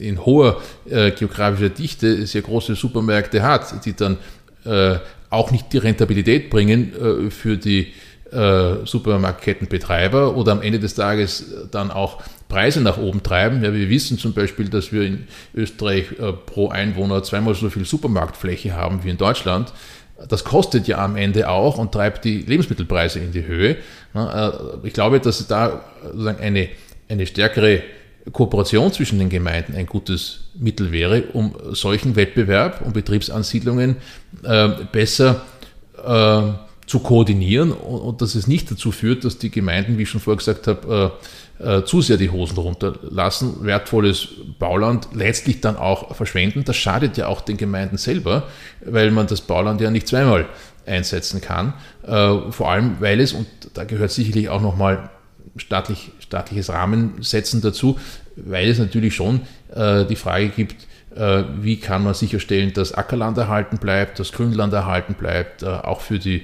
in 0.00 0.24
hoher 0.24 0.60
äh, 0.90 1.12
geografischer 1.12 1.68
Dichte 1.68 2.26
sehr 2.26 2.42
große 2.42 2.74
Supermärkte 2.74 3.42
hat, 3.42 3.84
die 3.84 3.94
dann 3.94 4.16
äh, 4.64 4.98
auch 5.30 5.50
nicht 5.50 5.72
die 5.72 5.78
Rentabilität 5.78 6.50
bringen 6.50 6.92
äh, 6.94 7.30
für 7.30 7.56
die 7.56 7.92
äh, 8.32 8.84
Supermarktkettenbetreiber 8.84 10.36
oder 10.36 10.52
am 10.52 10.62
Ende 10.62 10.80
des 10.80 10.94
Tages 10.94 11.54
dann 11.70 11.90
auch 11.90 12.22
Preise 12.48 12.80
nach 12.80 12.98
oben 12.98 13.22
treiben. 13.22 13.62
Ja, 13.62 13.72
wir 13.72 13.88
wissen 13.88 14.18
zum 14.18 14.32
Beispiel, 14.32 14.68
dass 14.68 14.92
wir 14.92 15.02
in 15.02 15.28
Österreich 15.54 16.06
äh, 16.18 16.32
pro 16.32 16.68
Einwohner 16.68 17.22
zweimal 17.22 17.54
so 17.54 17.70
viel 17.70 17.84
Supermarktfläche 17.84 18.74
haben 18.74 19.04
wie 19.04 19.10
in 19.10 19.16
Deutschland. 19.16 19.72
Das 20.28 20.44
kostet 20.44 20.88
ja 20.88 21.04
am 21.04 21.16
Ende 21.16 21.48
auch 21.48 21.78
und 21.78 21.92
treibt 21.92 22.24
die 22.24 22.38
Lebensmittelpreise 22.38 23.20
in 23.20 23.32
die 23.32 23.46
Höhe. 23.46 23.76
Ich 24.82 24.94
glaube, 24.94 25.20
dass 25.20 25.46
da 25.46 25.84
sozusagen 26.04 26.42
eine, 26.42 26.70
eine 27.10 27.26
stärkere 27.26 27.82
Kooperation 28.32 28.92
zwischen 28.92 29.18
den 29.18 29.28
Gemeinden 29.28 29.74
ein 29.74 29.86
gutes 29.86 30.40
Mittel 30.54 30.92
wäre, 30.92 31.22
um 31.32 31.54
solchen 31.72 32.16
Wettbewerb 32.16 32.82
und 32.84 32.92
Betriebsansiedlungen 32.92 33.96
äh, 34.42 34.68
besser 34.90 35.42
äh, 36.04 36.42
zu 36.86 37.00
koordinieren 37.00 37.72
und, 37.72 38.00
und, 38.00 38.22
dass 38.22 38.34
es 38.34 38.46
nicht 38.46 38.70
dazu 38.70 38.92
führt, 38.92 39.24
dass 39.24 39.38
die 39.38 39.50
Gemeinden, 39.50 39.98
wie 39.98 40.02
ich 40.02 40.10
schon 40.10 40.20
vorher 40.20 40.38
gesagt 40.38 40.66
habe, 40.66 41.12
äh, 41.60 41.78
äh 41.78 41.84
zu 41.84 42.00
sehr 42.00 42.16
die 42.16 42.30
Hosen 42.30 42.58
runterlassen, 42.58 43.64
wertvolles 43.64 44.28
Bauland 44.58 45.08
letztlich 45.12 45.60
dann 45.60 45.76
auch 45.76 46.14
verschwenden. 46.14 46.64
Das 46.64 46.76
schadet 46.76 47.16
ja 47.16 47.26
auch 47.28 47.40
den 47.40 47.56
Gemeinden 47.56 47.96
selber, 47.96 48.44
weil 48.84 49.10
man 49.10 49.26
das 49.26 49.40
Bauland 49.40 49.80
ja 49.80 49.90
nicht 49.90 50.06
zweimal 50.06 50.46
einsetzen 50.84 51.40
kann. 51.40 51.74
Äh, 52.06 52.50
vor 52.50 52.70
allem, 52.70 52.96
weil 53.00 53.20
es, 53.20 53.32
und 53.32 53.46
da 53.74 53.84
gehört 53.84 54.12
sicherlich 54.12 54.48
auch 54.48 54.60
nochmal 54.60 55.10
staatlich, 55.56 56.10
staatliches 56.18 56.70
Rahmensetzen 56.70 57.60
dazu, 57.60 57.98
weil 58.36 58.68
es 58.68 58.78
natürlich 58.78 59.14
schon 59.14 59.40
äh, 59.74 60.04
die 60.04 60.16
Frage 60.16 60.48
gibt, 60.48 60.86
äh, 61.16 61.44
wie 61.60 61.78
kann 61.78 62.04
man 62.04 62.14
sicherstellen, 62.14 62.72
dass 62.72 62.92
Ackerland 62.92 63.38
erhalten 63.38 63.78
bleibt, 63.78 64.18
dass 64.18 64.32
Grünland 64.32 64.72
erhalten 64.72 65.14
bleibt, 65.14 65.62
äh, 65.62 65.66
auch 65.66 66.00
für 66.00 66.18
die 66.18 66.42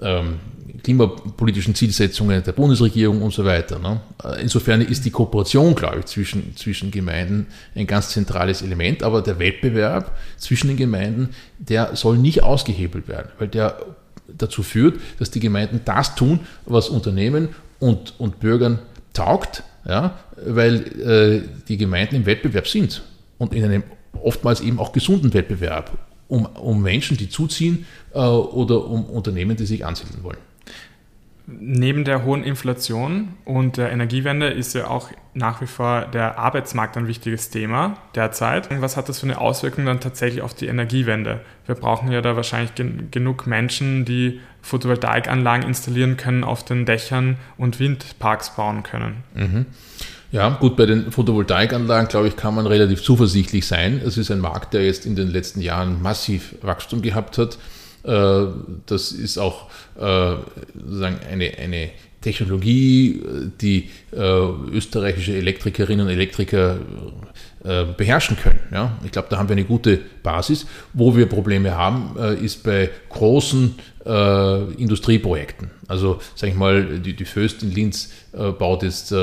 ähm, 0.00 0.38
klimapolitischen 0.82 1.74
Zielsetzungen 1.74 2.42
der 2.42 2.52
Bundesregierung 2.52 3.22
und 3.22 3.32
so 3.32 3.44
weiter. 3.44 3.78
Ne? 3.78 4.00
Äh, 4.24 4.42
insofern 4.42 4.80
ist 4.80 5.04
die 5.04 5.10
Kooperation, 5.10 5.74
glaube 5.74 6.00
ich, 6.00 6.06
zwischen, 6.06 6.56
zwischen 6.56 6.90
Gemeinden 6.90 7.46
ein 7.74 7.86
ganz 7.86 8.10
zentrales 8.10 8.62
Element, 8.62 9.02
aber 9.02 9.22
der 9.22 9.38
Wettbewerb 9.38 10.16
zwischen 10.38 10.68
den 10.68 10.76
Gemeinden, 10.76 11.30
der 11.58 11.94
soll 11.96 12.18
nicht 12.18 12.42
ausgehebelt 12.42 13.08
werden, 13.08 13.30
weil 13.38 13.48
der 13.48 13.76
dazu 14.38 14.62
führt, 14.62 15.00
dass 15.18 15.30
die 15.30 15.40
Gemeinden 15.40 15.80
das 15.84 16.14
tun, 16.14 16.40
was 16.66 16.88
Unternehmen 16.88 17.50
und, 17.78 18.14
und 18.18 18.40
Bürgern 18.40 18.78
taugt, 19.12 19.62
ja, 19.86 20.18
weil 20.46 20.76
äh, 21.00 21.42
die 21.68 21.76
Gemeinden 21.76 22.16
im 22.16 22.26
Wettbewerb 22.26 22.68
sind 22.68 23.02
und 23.38 23.54
in 23.54 23.64
einem 23.64 23.82
oftmals 24.22 24.60
eben 24.60 24.78
auch 24.78 24.92
gesunden 24.92 25.34
Wettbewerb 25.34 25.90
um, 26.28 26.46
um 26.46 26.82
Menschen, 26.82 27.16
die 27.16 27.28
zuziehen 27.28 27.86
äh, 28.14 28.18
oder 28.18 28.86
um 28.86 29.04
Unternehmen, 29.04 29.56
die 29.56 29.66
sich 29.66 29.84
ansiedeln 29.84 30.22
wollen. 30.22 30.38
Neben 31.46 32.04
der 32.04 32.24
hohen 32.24 32.44
Inflation 32.44 33.34
und 33.44 33.76
der 33.76 33.90
Energiewende 33.90 34.46
ist 34.46 34.74
ja 34.74 34.86
auch 34.86 35.10
nach 35.34 35.60
wie 35.60 35.66
vor 35.66 36.02
der 36.02 36.38
Arbeitsmarkt 36.38 36.96
ein 36.96 37.08
wichtiges 37.08 37.50
Thema 37.50 37.96
derzeit. 38.14 38.68
Was 38.80 38.96
hat 38.96 39.08
das 39.08 39.18
für 39.18 39.26
eine 39.26 39.40
Auswirkung 39.40 39.84
dann 39.84 39.98
tatsächlich 39.98 40.42
auf 40.42 40.54
die 40.54 40.66
Energiewende? 40.66 41.40
Wir 41.66 41.74
brauchen 41.74 42.12
ja 42.12 42.20
da 42.20 42.36
wahrscheinlich 42.36 42.74
gen 42.76 43.08
genug 43.10 43.46
Menschen, 43.48 44.04
die 44.04 44.40
Photovoltaikanlagen 44.62 45.66
installieren 45.66 46.16
können 46.16 46.44
auf 46.44 46.64
den 46.64 46.86
Dächern 46.86 47.36
und 47.56 47.80
Windparks 47.80 48.54
bauen 48.54 48.84
können. 48.84 49.24
Mhm. 49.34 49.66
Ja, 50.30 50.48
gut, 50.48 50.76
bei 50.76 50.86
den 50.86 51.12
Photovoltaikanlagen, 51.12 52.08
glaube 52.08 52.28
ich, 52.28 52.36
kann 52.36 52.54
man 52.54 52.66
relativ 52.66 53.02
zuversichtlich 53.02 53.66
sein. 53.66 54.00
Es 54.04 54.16
ist 54.16 54.30
ein 54.30 54.38
Markt, 54.38 54.72
der 54.72 54.84
jetzt 54.86 55.04
in 55.04 55.14
den 55.14 55.28
letzten 55.28 55.60
Jahren 55.60 56.00
massiv 56.00 56.54
Wachstum 56.62 57.02
gehabt 57.02 57.36
hat. 57.36 57.58
Äh, 58.04 58.46
das 58.86 59.12
ist 59.12 59.38
auch 59.38 59.68
äh, 59.96 60.34
sozusagen 60.74 61.18
eine, 61.30 61.56
eine 61.58 61.90
Technologie, 62.20 63.20
die 63.60 63.90
äh, 64.12 64.18
österreichische 64.18 65.34
Elektrikerinnen 65.34 66.06
und 66.06 66.12
Elektriker 66.12 66.78
beherrschen 67.96 68.36
können. 68.36 68.58
Ja? 68.72 68.98
Ich 69.04 69.12
glaube, 69.12 69.28
da 69.30 69.38
haben 69.38 69.48
wir 69.48 69.54
eine 69.54 69.64
gute 69.64 70.00
Basis. 70.24 70.66
Wo 70.94 71.16
wir 71.16 71.26
Probleme 71.26 71.76
haben, 71.76 72.16
ist 72.42 72.64
bei 72.64 72.90
großen 73.08 73.76
Industrieprojekten. 74.04 75.70
Also, 75.86 76.18
sage 76.34 76.50
ich 76.50 76.58
mal, 76.58 76.98
die, 76.98 77.14
die 77.14 77.24
Föst 77.24 77.62
in 77.62 77.70
Linz 77.70 78.10
baut 78.58 78.82
jetzt 78.82 79.14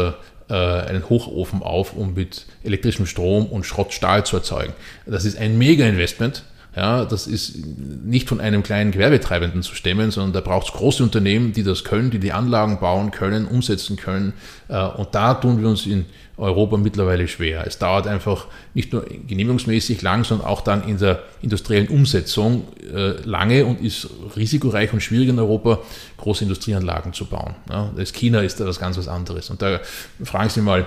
einen 0.48 1.10
Hochofen 1.10 1.62
auf, 1.62 1.94
um 1.98 2.14
mit 2.14 2.46
elektrischem 2.64 3.08
Strom 3.08 3.46
und 3.46 3.66
Schrottstahl 3.66 4.26
zu 4.26 4.38
erzeugen. 4.38 4.72
Das 5.06 5.26
ist 5.26 5.38
ein 5.38 5.58
Mega-Investment 5.58 6.46
ja, 6.76 7.04
das 7.06 7.26
ist 7.26 7.56
nicht 7.66 8.30
von 8.30 8.40
einem 8.40 8.62
kleinen 8.62 8.92
Gewerbetreibenden 8.92 9.64
zu 9.64 9.74
stemmen, 9.74 10.12
sondern 10.12 10.34
da 10.34 10.42
braucht 10.42 10.68
es 10.68 10.74
große 10.74 11.02
Unternehmen, 11.02 11.52
die 11.52 11.64
das 11.64 11.84
können, 11.84 12.12
die 12.12 12.20
die 12.20 12.32
Anlagen 12.32 12.80
bauen 12.80 13.10
können, 13.10 13.48
umsetzen 13.48 13.98
können. 13.98 14.34
Äh, 14.68 14.86
und 14.86 15.16
da 15.16 15.34
tun 15.34 15.60
wir 15.62 15.68
uns 15.68 15.88
in 15.88 16.06
Europa 16.38 16.78
mittlerweile 16.78 17.28
schwer. 17.28 17.66
Es 17.66 17.80
dauert 17.80 18.06
einfach 18.06 18.46
nicht 18.76 18.94
nur 18.94 19.04
genehmigungsmäßig 19.28 20.04
lang, 20.04 20.24
sondern 20.24 20.48
auch 20.48 20.62
dann 20.62 20.88
in 20.88 21.00
der 21.00 21.24
industriellen 21.42 21.88
Umsetzung 21.88 22.68
äh, 22.94 23.20
lange 23.24 23.66
und 23.66 23.82
ist 23.82 24.08
risikoreich 24.36 24.94
und 24.94 25.02
schwierig 25.02 25.30
in 25.30 25.40
Europa, 25.40 25.80
große 26.18 26.44
Industrieanlagen 26.44 27.14
zu 27.14 27.26
bauen. 27.26 27.56
Das 27.98 28.14
China 28.14 28.42
ist 28.42 28.60
da 28.60 28.66
was 28.66 28.80
ganz 28.80 28.98
was 28.98 29.08
anderes. 29.08 29.50
Und 29.50 29.62
da 29.62 29.80
fragen 30.24 30.50
Sie 30.50 30.62
mal 30.62 30.86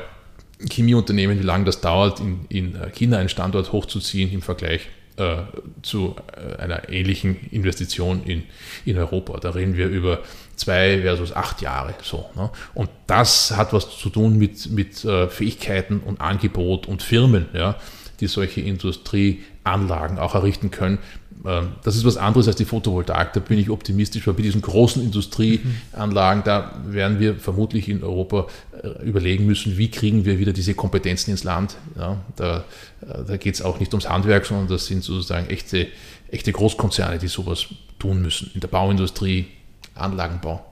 Chemieunternehmen, 0.71 1.41
wie 1.41 1.45
lange 1.45 1.65
das 1.65 1.81
dauert, 1.81 2.21
in 2.21 2.77
China 2.95 3.19
einen 3.19 3.29
Standort 3.29 3.73
hochzuziehen 3.73 4.33
im 4.33 4.43
Vergleich 4.43 4.89
äh, 5.17 5.43
zu 5.83 6.17
äh, 6.37 6.57
einer 6.57 6.89
ähnlichen 6.89 7.49
Investition 7.51 8.23
in, 8.25 8.45
in 8.85 8.99
Europa. 8.99 9.39
Da 9.41 9.51
reden 9.51 9.77
wir 9.77 9.89
über 9.89 10.21
zwei 10.57 11.03
versus 11.03 11.35
acht 11.35 11.61
Jahre. 11.61 11.95
So, 12.03 12.31
ne? 12.35 12.51
Und 12.75 12.89
das 13.07 13.57
hat 13.57 13.73
was 13.73 13.91
zu 13.99 14.11
tun 14.11 14.39
mit, 14.39 14.71
mit 14.71 15.05
äh, 15.05 15.29
Fähigkeiten 15.29 16.01
und 16.01 16.21
Angebot 16.21 16.87
und 16.87 17.03
Firmen, 17.03 17.47
ja, 17.53 17.77
die 18.21 18.27
solche 18.27 18.61
Industrieanlagen 18.61 20.19
auch 20.19 20.35
errichten 20.35 20.71
können. 20.71 20.99
Ähm, 21.45 21.73
das 21.83 21.97
ist 21.97 22.05
was 22.05 22.17
anderes 22.17 22.47
als 22.47 22.57
die 22.57 22.65
Photovoltaik. 22.65 23.33
Da 23.33 23.41
bin 23.41 23.59
ich 23.59 23.71
optimistisch, 23.71 24.27
weil 24.27 24.35
bei 24.35 24.43
diesen 24.43 24.63
großen 24.63 25.03
Industrieanlagen, 25.03 26.45
da 26.45 26.73
werden 26.87 27.21
wir 27.21 27.37
vermutlich 27.37 27.89
in 27.89 28.03
Europa 28.03 28.47
äh, 28.83 29.05
überlegen 29.05 29.47
müssen, 29.47 29.79
wie 29.79 29.91
kriegen 29.91 30.25
wir 30.25 30.39
wieder 30.39 30.53
diese 30.53 30.75
Kompetenzen 30.75 31.31
ins 31.31 31.45
Land. 31.45 31.77
Ja, 31.97 32.19
da 32.37 32.65
äh, 33.03 33.25
da 33.27 33.37
geht 33.37 33.55
es 33.55 33.63
auch 33.63 33.81
nicht 33.81 33.93
ums 33.93 34.09
Handwerk, 34.09 34.47
sondern 34.47 34.69
das 34.69 34.87
sind 34.87 35.03
sozusagen 35.05 35.49
echte, 35.49 35.89
echte 36.31 36.53
Großkonzerne, 36.53 37.19
die 37.19 37.29
sowas 37.29 37.67
tun 37.99 38.23
müssen. 38.23 38.51
In 38.55 38.61
der 38.61 38.69
Bauindustrie, 38.69 39.47
Anlagenbau. 39.95 40.65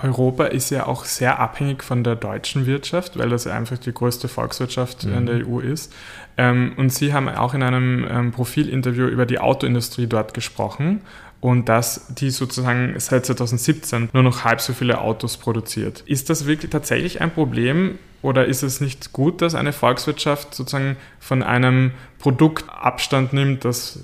Europa 0.00 0.46
ist 0.46 0.70
ja 0.70 0.86
auch 0.86 1.04
sehr 1.04 1.38
abhängig 1.38 1.82
von 1.82 2.02
der 2.02 2.16
deutschen 2.16 2.66
Wirtschaft, 2.66 3.18
weil 3.18 3.28
das 3.28 3.46
einfach 3.46 3.78
die 3.78 3.92
größte 3.92 4.28
Volkswirtschaft 4.28 5.04
mhm. 5.04 5.14
in 5.14 5.26
der 5.26 5.46
EU 5.46 5.60
ist. 5.60 5.92
Ähm, 6.38 6.72
und 6.76 6.92
Sie 6.92 7.12
haben 7.12 7.28
auch 7.28 7.54
in 7.54 7.62
einem 7.62 8.06
ähm, 8.10 8.32
Profilinterview 8.32 9.06
über 9.06 9.26
die 9.26 9.38
Autoindustrie 9.38 10.06
dort 10.06 10.32
gesprochen 10.32 11.02
und 11.40 11.68
dass 11.68 12.06
die 12.14 12.30
sozusagen 12.30 12.94
seit 12.98 13.26
2017 13.26 14.10
nur 14.12 14.22
noch 14.22 14.44
halb 14.44 14.60
so 14.60 14.72
viele 14.72 15.00
Autos 15.00 15.36
produziert. 15.36 16.02
Ist 16.06 16.30
das 16.30 16.46
wirklich 16.46 16.70
tatsächlich 16.70 17.20
ein 17.20 17.32
Problem 17.32 17.98
oder 18.22 18.46
ist 18.46 18.62
es 18.62 18.80
nicht 18.80 19.12
gut, 19.12 19.42
dass 19.42 19.54
eine 19.54 19.72
Volkswirtschaft 19.72 20.54
sozusagen 20.54 20.96
von 21.18 21.42
einem 21.42 21.90
Produkt 22.18 22.64
Abstand 22.68 23.32
nimmt, 23.32 23.64
das 23.64 23.98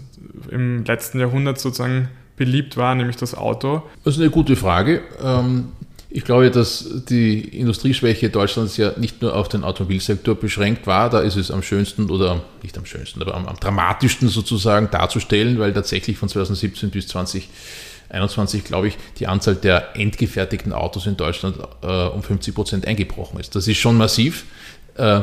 im 0.51 0.85
letzten 0.85 1.21
Jahrhundert 1.21 1.61
sozusagen 1.61 2.09
beliebt 2.37 2.77
war, 2.77 2.95
nämlich 2.95 3.17
das 3.17 3.37
Auto? 3.37 3.83
Das 4.05 4.15
ist 4.15 4.21
eine 4.21 4.31
gute 4.31 4.57
Frage. 4.57 5.03
Ähm, 5.23 5.69
ich 6.11 6.25
glaube, 6.25 6.51
dass 6.51 6.89
die 7.09 7.41
Industrieschwäche 7.41 8.31
Deutschlands 8.31 8.79
ja 8.79 8.93
nicht 8.97 9.21
nur 9.21 9.37
auf 9.37 9.49
den 9.49 9.63
Automobilsektor 9.63 10.35
beschränkt 10.37 10.87
war. 10.87 11.11
Da 11.11 11.21
ist 11.21 11.37
es 11.37 11.51
am 11.51 11.63
schönsten 11.63 12.09
oder 12.11 12.43
nicht 12.63 12.79
am 12.79 12.87
schönsten, 12.87 13.21
aber 13.21 13.35
am, 13.35 13.47
am 13.47 13.57
dramatischsten 13.57 14.29
sozusagen 14.29 14.91
darzustellen, 14.91 15.59
weil 15.59 15.75
tatsächlich 15.75 16.17
von 16.17 16.31
2017 16.31 16.89
bis 16.91 17.09
2021, 17.09 18.65
glaube 18.65 18.89
ich, 18.89 18.97
die 19.19 19.27
Anzahl 19.27 19.55
der 19.55 19.97
endgefertigten 19.97 20.73
Autos 20.73 21.07
in 21.07 21.19
Deutschland 21.19 21.57
äh, 21.83 22.07
um 22.07 22.23
50 22.23 22.55
Prozent 22.55 22.87
eingebrochen 22.87 23.39
ist. 23.39 23.55
Das 23.55 23.69
ist 23.69 23.77
schon 23.77 23.99
massiv. 23.99 24.47
Äh, 24.95 25.21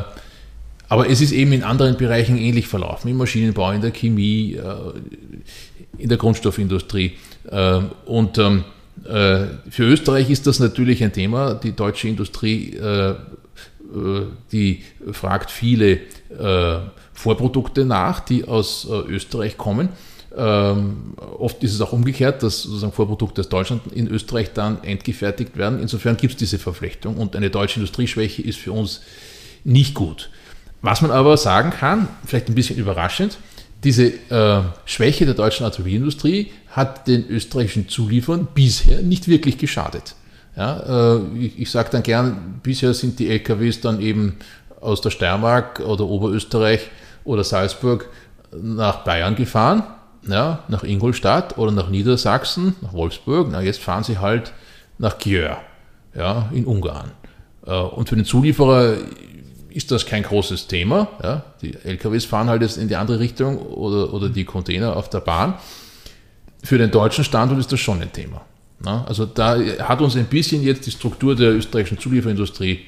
aber 0.88 1.10
es 1.10 1.20
ist 1.20 1.32
eben 1.32 1.52
in 1.52 1.64
anderen 1.64 1.96
Bereichen 1.96 2.38
ähnlich 2.38 2.68
verlaufen, 2.68 3.08
im 3.08 3.16
Maschinenbau, 3.16 3.72
in 3.72 3.80
der 3.80 3.90
Chemie, 3.90 4.54
äh, 4.54 4.74
in 5.98 6.08
der 6.08 6.18
Grundstoffindustrie. 6.18 7.14
Äh, 7.50 7.80
und 8.04 8.38
ähm, 8.38 8.58
äh, 8.60 8.75
für 9.04 9.82
Österreich 9.82 10.30
ist 10.30 10.46
das 10.46 10.58
natürlich 10.58 11.02
ein 11.04 11.12
Thema. 11.12 11.54
Die 11.54 11.72
deutsche 11.72 12.08
Industrie, 12.08 12.74
äh, 12.74 13.10
äh, 13.10 13.16
die 14.52 14.82
fragt 15.12 15.50
viele 15.50 16.00
Vorprodukte 17.12 17.84
nach, 17.84 18.20
die 18.20 18.44
aus 18.44 18.86
Österreich 19.08 19.56
kommen. 19.56 19.88
Ähm, 20.36 21.14
oft 21.38 21.62
ist 21.64 21.72
es 21.72 21.80
auch 21.80 21.92
umgekehrt, 21.92 22.42
dass 22.42 22.64
sozusagen 22.64 22.92
Vorprodukte 22.92 23.40
aus 23.40 23.48
Deutschland 23.48 23.80
in 23.92 24.06
Österreich 24.08 24.52
dann 24.52 24.84
endgefertigt 24.84 25.56
werden. 25.56 25.80
Insofern 25.80 26.18
gibt 26.18 26.34
es 26.34 26.38
diese 26.38 26.58
Verflechtung 26.58 27.16
und 27.16 27.34
eine 27.36 27.48
deutsche 27.48 27.80
Industrieschwäche 27.80 28.42
ist 28.42 28.58
für 28.58 28.72
uns 28.72 29.00
nicht 29.64 29.94
gut. 29.94 30.28
Was 30.82 31.00
man 31.00 31.10
aber 31.10 31.38
sagen 31.38 31.70
kann, 31.70 32.08
vielleicht 32.26 32.48
ein 32.48 32.54
bisschen 32.54 32.78
überraschend, 32.78 33.38
diese 33.86 34.06
äh, 34.30 34.62
Schwäche 34.84 35.26
der 35.26 35.34
deutschen 35.34 35.64
Automobilindustrie 35.64 36.50
hat 36.70 37.06
den 37.06 37.28
österreichischen 37.28 37.88
Zulieferern 37.88 38.48
bisher 38.52 39.00
nicht 39.00 39.28
wirklich 39.28 39.58
geschadet. 39.58 40.16
Ja, 40.56 41.14
äh, 41.14 41.20
ich, 41.38 41.60
ich 41.60 41.70
sage 41.70 41.90
dann 41.92 42.02
gern, 42.02 42.58
bisher 42.64 42.94
sind 42.94 43.20
die 43.20 43.30
LKWs 43.30 43.80
dann 43.80 44.00
eben 44.00 44.38
aus 44.80 45.02
der 45.02 45.10
Steiermark 45.10 45.78
oder 45.78 46.04
Oberösterreich 46.04 46.90
oder 47.24 47.44
Salzburg 47.44 48.08
nach 48.60 49.04
Bayern 49.04 49.36
gefahren, 49.36 49.84
ja, 50.26 50.64
nach 50.66 50.82
Ingolstadt 50.82 51.56
oder 51.56 51.70
nach 51.70 51.88
Niedersachsen, 51.88 52.74
nach 52.80 52.92
Wolfsburg. 52.92 53.50
Na, 53.52 53.62
jetzt 53.62 53.80
fahren 53.80 54.02
sie 54.02 54.18
halt 54.18 54.52
nach 54.98 55.16
Gjör, 55.18 55.58
ja, 56.12 56.48
in 56.52 56.64
Ungarn. 56.64 57.12
Äh, 57.64 57.70
und 57.70 58.08
für 58.08 58.16
den 58.16 58.24
Zulieferer 58.24 58.96
ist 59.76 59.90
das 59.90 60.06
kein 60.06 60.22
großes 60.22 60.68
Thema. 60.68 61.08
Ja. 61.22 61.44
Die 61.60 61.74
LKWs 61.84 62.24
fahren 62.24 62.48
halt 62.48 62.62
jetzt 62.62 62.78
in 62.78 62.88
die 62.88 62.96
andere 62.96 63.20
Richtung 63.20 63.58
oder, 63.58 64.12
oder 64.14 64.30
die 64.30 64.44
Container 64.44 64.96
auf 64.96 65.10
der 65.10 65.20
Bahn. 65.20 65.54
Für 66.64 66.78
den 66.78 66.90
deutschen 66.90 67.24
Standort 67.24 67.60
ist 67.60 67.70
das 67.70 67.78
schon 67.78 68.00
ein 68.00 68.10
Thema. 68.10 68.40
Also 68.84 69.26
da 69.26 69.58
hat 69.80 70.00
uns 70.00 70.16
ein 70.16 70.26
bisschen 70.26 70.62
jetzt 70.62 70.86
die 70.86 70.90
Struktur 70.90 71.34
der 71.34 71.54
österreichischen 71.54 71.98
Zulieferindustrie 71.98 72.80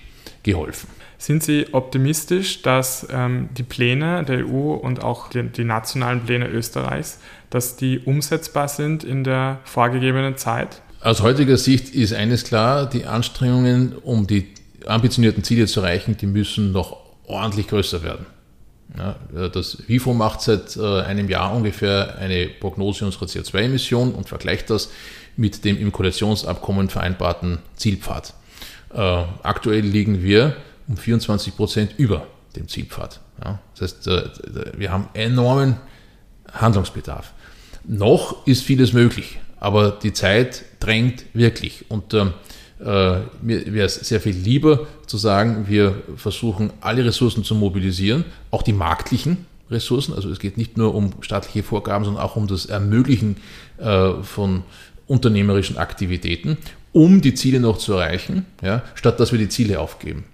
geholfen. 0.42 0.88
Sind 1.18 1.42
Sie 1.42 1.66
optimistisch, 1.73 2.62
dass 2.62 3.07
ähm, 3.11 3.49
die 3.57 3.64
Pläne 3.64 4.25
der 4.25 4.47
EU 4.47 4.74
und 4.74 5.03
auch 5.03 5.29
die, 5.29 5.42
die, 5.42 5.64
nationalen 5.64 6.20
Pläne 6.24 6.46
Österreichs, 6.46 7.18
dass 7.51 7.77
die 7.77 7.98
umsetzbar 7.98 8.68
sind 8.68 9.03
in 9.03 9.24
der 9.24 9.59
vorgegebenen 9.64 10.37
Zeit? 10.37 10.81
Aus 11.01 11.22
heutiger 11.22 11.57
Sicht 11.57 11.90
ist 11.90 12.12
eines 12.12 12.44
klar, 12.44 12.88
die 12.88 13.05
Anstrengungen, 13.05 13.96
um 13.96 14.29
die 14.29 14.46
ambitionierten 14.87 15.45
Ziele 15.45 15.67
zu 15.67 15.81
erreichen, 15.81 16.17
die 16.17 16.27
müssen 16.27 16.73
noch 16.73 16.97
ordentlich 17.27 17.69
größer 17.69 18.03
werden. 18.03 18.27
Ja, 18.97 19.17
das 19.49 19.87
WIFO 19.87 20.14
macht 20.14 20.41
seit 20.41 20.77
äh, 20.77 21.03
einem 21.03 21.29
Jahr 21.29 21.55
ungefähr 21.55 22.17
eine 22.19 22.49
Prognose 22.49 23.05
unserer 23.05 23.27
CO2-Emissionen 23.27 24.14
und 24.14 24.29
vergleicht 24.29 24.71
das 24.71 24.91
mit 25.37 25.64
dem 25.64 25.79
im 25.79 25.93
Koalitionsabkommen 25.93 26.88
vereinbarten 26.88 27.59
Zielpfad. 27.77 28.33
Äh, 28.95 28.99
aktuell 29.43 29.83
liegen 29.83 30.23
wir 30.23 30.57
um 30.88 30.97
24 30.97 31.55
Prozent 31.55 31.95
über 31.99 32.27
dem 32.57 32.67
Zielpfad. 32.67 33.21
Ja, 33.45 33.59
das 33.77 33.93
heißt, 33.93 34.07
äh, 34.09 34.31
wir 34.79 34.91
haben 34.91 35.09
enormen 35.12 35.77
Handlungsbedarf. 36.51 37.35
Noch 37.85 38.47
ist 38.47 38.62
vieles 38.62 38.95
möglich, 38.95 39.38
aber 39.61 39.91
die 39.91 40.14
Zeit 40.14 40.64
drängt 40.81 41.25
wirklich. 41.35 41.91
Und 41.91 42.14
ähm, 42.14 42.33
äh, 42.81 43.21
mir 43.43 43.73
wäre 43.73 43.87
es 43.87 43.95
sehr 43.95 44.21
viel 44.21 44.35
lieber 44.35 44.87
zu 45.07 45.17
sagen, 45.17 45.67
wir 45.69 46.03
versuchen 46.17 46.73
alle 46.81 47.05
Ressourcen 47.05 47.45
zu 47.45 47.55
mobilisieren, 47.55 48.25
auch 48.51 48.62
die 48.62 48.73
marktlichen 48.73 49.47
Ressourcen. 49.71 50.14
Also 50.14 50.31
es 50.31 50.38
geht 50.38 50.57
nicht 50.57 50.77
nur 50.77 50.95
um 50.95 51.12
staatliche 51.21 51.62
Vorgaben, 51.62 52.05
sondern 52.05 52.23
auch 52.23 52.37
um 52.37 52.47
das 52.47 52.67
Ermöglichen 52.67 53.37
äh, 53.79 54.12
von 54.23 54.62
unternehmerischen 55.07 55.77
Aktivitäten, 55.77 56.59
um 56.93 57.21
die 57.21 57.35
Ziele 57.35 57.61
noch 57.61 57.79
zu 57.79 57.95
erreichen, 57.95 58.47
ja, 58.62 58.83
statt 58.95 59.19
dass 59.21 59.33
wir 59.33 59.38
die 59.38 59.49
Ziele 59.49 59.81
aufgeben. 59.81 60.25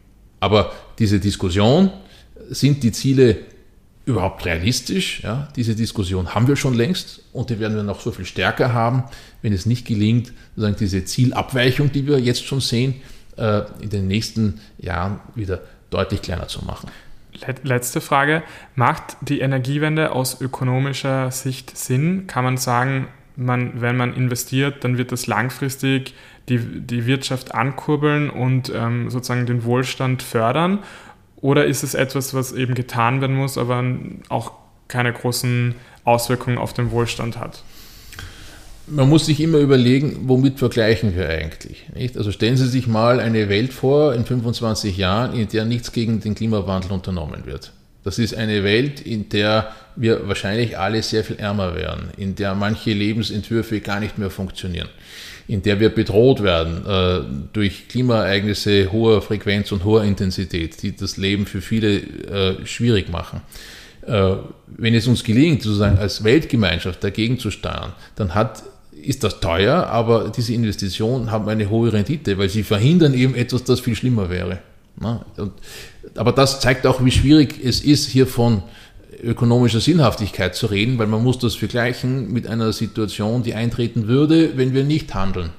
Aber 0.40 0.72
diese 0.98 1.20
Diskussion, 1.20 1.90
sind 2.50 2.82
die 2.82 2.92
Ziele 2.92 3.38
überhaupt 4.06 4.44
realistisch? 4.44 5.22
Ja, 5.22 5.48
diese 5.56 5.74
Diskussion 5.74 6.34
haben 6.34 6.48
wir 6.48 6.56
schon 6.56 6.74
längst 6.74 7.22
und 7.32 7.50
die 7.50 7.58
werden 7.58 7.76
wir 7.76 7.82
noch 7.82 8.00
so 8.00 8.10
viel 8.10 8.24
stärker 8.24 8.72
haben, 8.72 9.04
wenn 9.42 9.52
es 9.52 9.66
nicht 9.66 9.86
gelingt, 9.86 10.32
sozusagen 10.56 10.76
diese 10.78 11.04
Zielabweichung, 11.04 11.92
die 11.92 12.06
wir 12.06 12.18
jetzt 12.18 12.44
schon 12.44 12.60
sehen, 12.60 12.94
äh, 13.36 13.62
in 13.80 13.90
den 13.90 14.06
nächsten 14.06 14.60
Jahren 14.78 15.20
wieder 15.34 15.60
deutlich 15.90 16.22
kleiner 16.22 16.48
zu 16.48 16.64
machen. 16.64 16.90
Letzte 17.62 18.00
Frage. 18.00 18.42
Macht 18.76 19.16
die 19.20 19.40
Energiewende 19.40 20.12
aus 20.12 20.40
ökonomischer 20.40 21.30
Sicht 21.30 21.76
Sinn? 21.76 22.26
Kann 22.26 22.44
man 22.44 22.56
sagen, 22.56 23.08
man, 23.36 23.80
wenn 23.80 23.96
man 23.96 24.14
investiert, 24.14 24.84
dann 24.84 24.98
wird 24.98 25.10
das 25.10 25.26
langfristig 25.26 26.14
die, 26.48 26.58
die 26.58 27.06
Wirtschaft 27.06 27.54
ankurbeln 27.54 28.30
und 28.30 28.72
ähm, 28.74 29.10
sozusagen 29.10 29.46
den 29.46 29.64
Wohlstand 29.64 30.22
fördern? 30.22 30.80
Oder 31.44 31.66
ist 31.66 31.82
es 31.82 31.92
etwas, 31.92 32.32
was 32.32 32.52
eben 32.52 32.74
getan 32.74 33.20
werden 33.20 33.36
muss, 33.36 33.58
aber 33.58 33.84
auch 34.30 34.52
keine 34.88 35.12
großen 35.12 35.74
Auswirkungen 36.02 36.56
auf 36.56 36.72
den 36.72 36.90
Wohlstand 36.90 37.38
hat? 37.38 37.62
Man 38.86 39.10
muss 39.10 39.26
sich 39.26 39.40
immer 39.40 39.58
überlegen, 39.58 40.20
womit 40.22 40.58
vergleichen 40.58 41.14
wir 41.14 41.28
eigentlich. 41.28 41.84
Nicht? 41.94 42.16
Also 42.16 42.32
stellen 42.32 42.56
Sie 42.56 42.66
sich 42.66 42.86
mal 42.86 43.20
eine 43.20 43.50
Welt 43.50 43.74
vor 43.74 44.14
in 44.14 44.24
25 44.24 44.96
Jahren, 44.96 45.38
in 45.38 45.46
der 45.46 45.66
nichts 45.66 45.92
gegen 45.92 46.18
den 46.20 46.34
Klimawandel 46.34 46.92
unternommen 46.92 47.44
wird. 47.44 47.74
Das 48.04 48.18
ist 48.18 48.34
eine 48.34 48.64
Welt, 48.64 49.02
in 49.02 49.28
der 49.28 49.70
wir 49.96 50.26
wahrscheinlich 50.26 50.78
alle 50.78 51.02
sehr 51.02 51.24
viel 51.24 51.36
ärmer 51.36 51.74
wären, 51.74 52.08
in 52.16 52.36
der 52.36 52.54
manche 52.54 52.94
Lebensentwürfe 52.94 53.80
gar 53.80 54.00
nicht 54.00 54.16
mehr 54.16 54.30
funktionieren 54.30 54.88
in 55.46 55.62
der 55.62 55.80
wir 55.80 55.90
bedroht 55.90 56.42
werden 56.42 56.86
äh, 56.86 57.46
durch 57.52 57.88
Klimaereignisse 57.88 58.90
hoher 58.92 59.22
Frequenz 59.22 59.72
und 59.72 59.84
hoher 59.84 60.04
Intensität, 60.04 60.82
die 60.82 60.96
das 60.96 61.16
Leben 61.16 61.46
für 61.46 61.60
viele 61.60 61.98
äh, 61.98 62.66
schwierig 62.66 63.10
machen. 63.10 63.42
Äh, 64.06 64.36
wenn 64.66 64.94
es 64.94 65.06
uns 65.06 65.24
gelingt, 65.24 65.62
sozusagen 65.62 65.98
als 65.98 66.24
Weltgemeinschaft 66.24 67.02
dagegen 67.04 67.38
zu 67.38 67.50
steuern, 67.50 67.92
dann 68.16 68.34
hat 68.34 68.62
ist 69.04 69.22
das 69.22 69.40
teuer, 69.40 69.86
aber 69.88 70.30
diese 70.34 70.54
Investitionen 70.54 71.30
haben 71.30 71.48
eine 71.48 71.68
hohe 71.68 71.92
Rendite, 71.92 72.38
weil 72.38 72.48
sie 72.48 72.62
verhindern 72.62 73.12
eben 73.12 73.34
etwas, 73.34 73.64
das 73.64 73.80
viel 73.80 73.94
schlimmer 73.94 74.30
wäre. 74.30 74.60
Und, 75.36 75.52
aber 76.14 76.32
das 76.32 76.60
zeigt 76.60 76.86
auch, 76.86 77.04
wie 77.04 77.10
schwierig 77.10 77.62
es 77.62 77.80
ist, 77.80 78.08
hier 78.08 78.26
von 78.26 78.62
ökonomischer 79.22 79.80
Sinnhaftigkeit 79.80 80.54
zu 80.54 80.66
reden, 80.66 80.98
weil 80.98 81.06
man 81.06 81.22
muss 81.22 81.38
das 81.38 81.54
vergleichen 81.54 82.32
mit 82.32 82.46
einer 82.46 82.72
Situation, 82.72 83.42
die 83.42 83.54
eintreten 83.54 84.08
würde, 84.08 84.56
wenn 84.56 84.72
wir 84.74 84.84
nicht 84.84 85.14
handeln. 85.14 85.50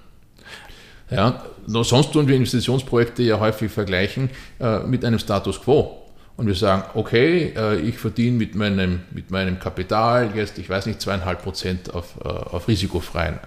Ja, 1.12 1.44
sonst 1.68 2.14
tun 2.14 2.28
wir 2.28 2.36
Investitionsprojekte 2.36 3.24
ja 3.24 3.40
häufig 3.40 3.72
vergleichen 3.72 4.30
äh, 4.60 4.80
mit 4.80 5.06
einem 5.06 5.20
Status 5.20 5.62
quo. 5.62 6.02
und 6.38 6.48
wir 6.48 6.56
sagen, 6.56 6.84
okay, 6.96 7.54
äh, 7.56 7.80
ich 7.80 7.98
verdiene 7.98 8.38
mit 8.38 8.56
meinem, 8.56 9.02
mit 9.12 9.32
meinem 9.32 9.60
Kapital 9.60 10.32
jetzt, 10.36 10.58
ich 10.58 10.70
weiß 10.70 10.86
nicht, 10.86 11.02
zweieinhalb 11.02 11.44
Prozent 11.44 11.94
auf, 11.94 12.16
äh, 12.24 12.28
auf 12.28 12.68
risikofreien 12.68 13.40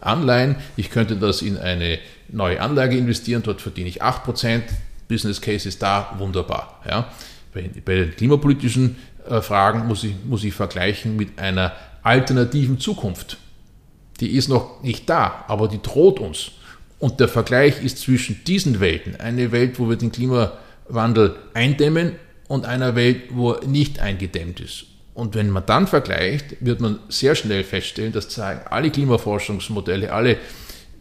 Anleihen. 0.00 0.56
Ich 0.76 0.90
könnte 0.90 1.16
das 1.16 1.40
in 1.40 1.56
eine 1.56 1.98
neue 2.28 2.60
Anlage 2.60 2.96
investieren, 2.96 3.42
dort 3.42 3.62
verdiene 3.62 3.88
ich 3.88 4.02
acht 4.02 4.24
Prozent. 4.24 4.64
Business 5.08 5.40
Case 5.40 5.68
ist 5.68 5.82
da, 5.82 6.14
wunderbar. 6.18 6.80
Ja. 6.88 7.08
Bei, 7.52 7.70
bei 7.84 7.94
den 7.94 8.16
klimapolitischen 8.16 8.96
äh, 9.28 9.40
Fragen 9.40 9.86
muss 9.86 10.04
ich, 10.04 10.14
muss 10.24 10.44
ich 10.44 10.54
vergleichen 10.54 11.16
mit 11.16 11.38
einer 11.38 11.72
alternativen 12.02 12.78
Zukunft. 12.78 13.38
Die 14.20 14.32
ist 14.32 14.48
noch 14.48 14.82
nicht 14.82 15.08
da, 15.08 15.44
aber 15.48 15.68
die 15.68 15.82
droht 15.82 16.20
uns. 16.20 16.52
Und 16.98 17.20
der 17.20 17.28
Vergleich 17.28 17.82
ist 17.82 17.98
zwischen 17.98 18.44
diesen 18.44 18.80
Welten, 18.80 19.16
eine 19.16 19.52
Welt, 19.52 19.78
wo 19.78 19.88
wir 19.88 19.96
den 19.96 20.12
Klimawandel 20.12 21.36
eindämmen 21.52 22.12
und 22.48 22.64
einer 22.64 22.94
Welt, 22.94 23.24
wo 23.30 23.52
er 23.52 23.66
nicht 23.66 23.98
eingedämmt 23.98 24.60
ist. 24.60 24.86
Und 25.14 25.34
wenn 25.34 25.50
man 25.50 25.64
dann 25.66 25.86
vergleicht, 25.86 26.56
wird 26.60 26.80
man 26.80 26.98
sehr 27.08 27.34
schnell 27.34 27.64
feststellen, 27.64 28.12
dass 28.12 28.28
zeigen 28.28 28.62
alle 28.68 28.90
Klimaforschungsmodelle, 28.90 30.12
alle 30.12 30.38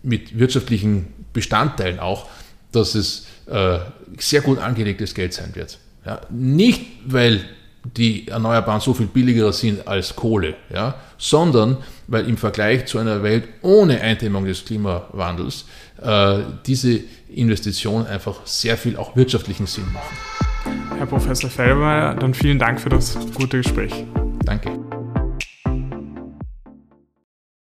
mit 0.04 0.38
wirtschaftlichen 0.38 1.08
Bestandteilen 1.34 2.00
auch, 2.00 2.28
dass 2.72 2.96
es 2.96 3.26
äh, 3.48 3.80
sehr 4.18 4.42
gut 4.42 4.60
angelegtes 4.60 5.16
Geld 5.16 5.34
sein 5.34 5.56
wird. 5.56 5.80
Ja, 6.06 6.22
nicht, 6.30 6.86
weil 7.06 7.46
die 7.84 8.28
Erneuerbaren 8.28 8.82
so 8.82 8.94
viel 8.94 9.08
billiger 9.08 9.52
sind 9.52 9.88
als 9.88 10.16
Kohle, 10.16 10.56
ja, 10.74 10.96
sondern 11.18 11.78
weil 12.08 12.28
im 12.28 12.38
Vergleich 12.38 12.86
zu 12.86 12.98
einer 12.98 13.24
Welt 13.24 13.48
ohne 13.62 14.00
Eindämmung 14.00 14.46
des 14.46 14.64
Klimawandels 14.66 15.66
äh, 16.02 16.40
diese 16.66 17.02
Investitionen 17.30 18.08
einfach 18.08 18.46
sehr 18.46 18.78
viel 18.78 18.98
auch 18.98 19.16
wirtschaftlichen 19.16 19.68
Sinn 19.68 19.86
machen. 19.92 20.18
Herr 20.98 21.08
Professor 21.08 21.50
Fellmeier, 21.50 22.16
dann 22.16 22.34
vielen 22.34 22.60
Dank 22.60 22.80
für 22.80 22.90
das 22.90 23.18
gute 23.36 23.58
Gespräch. 23.58 24.06
Danke. 24.46 24.72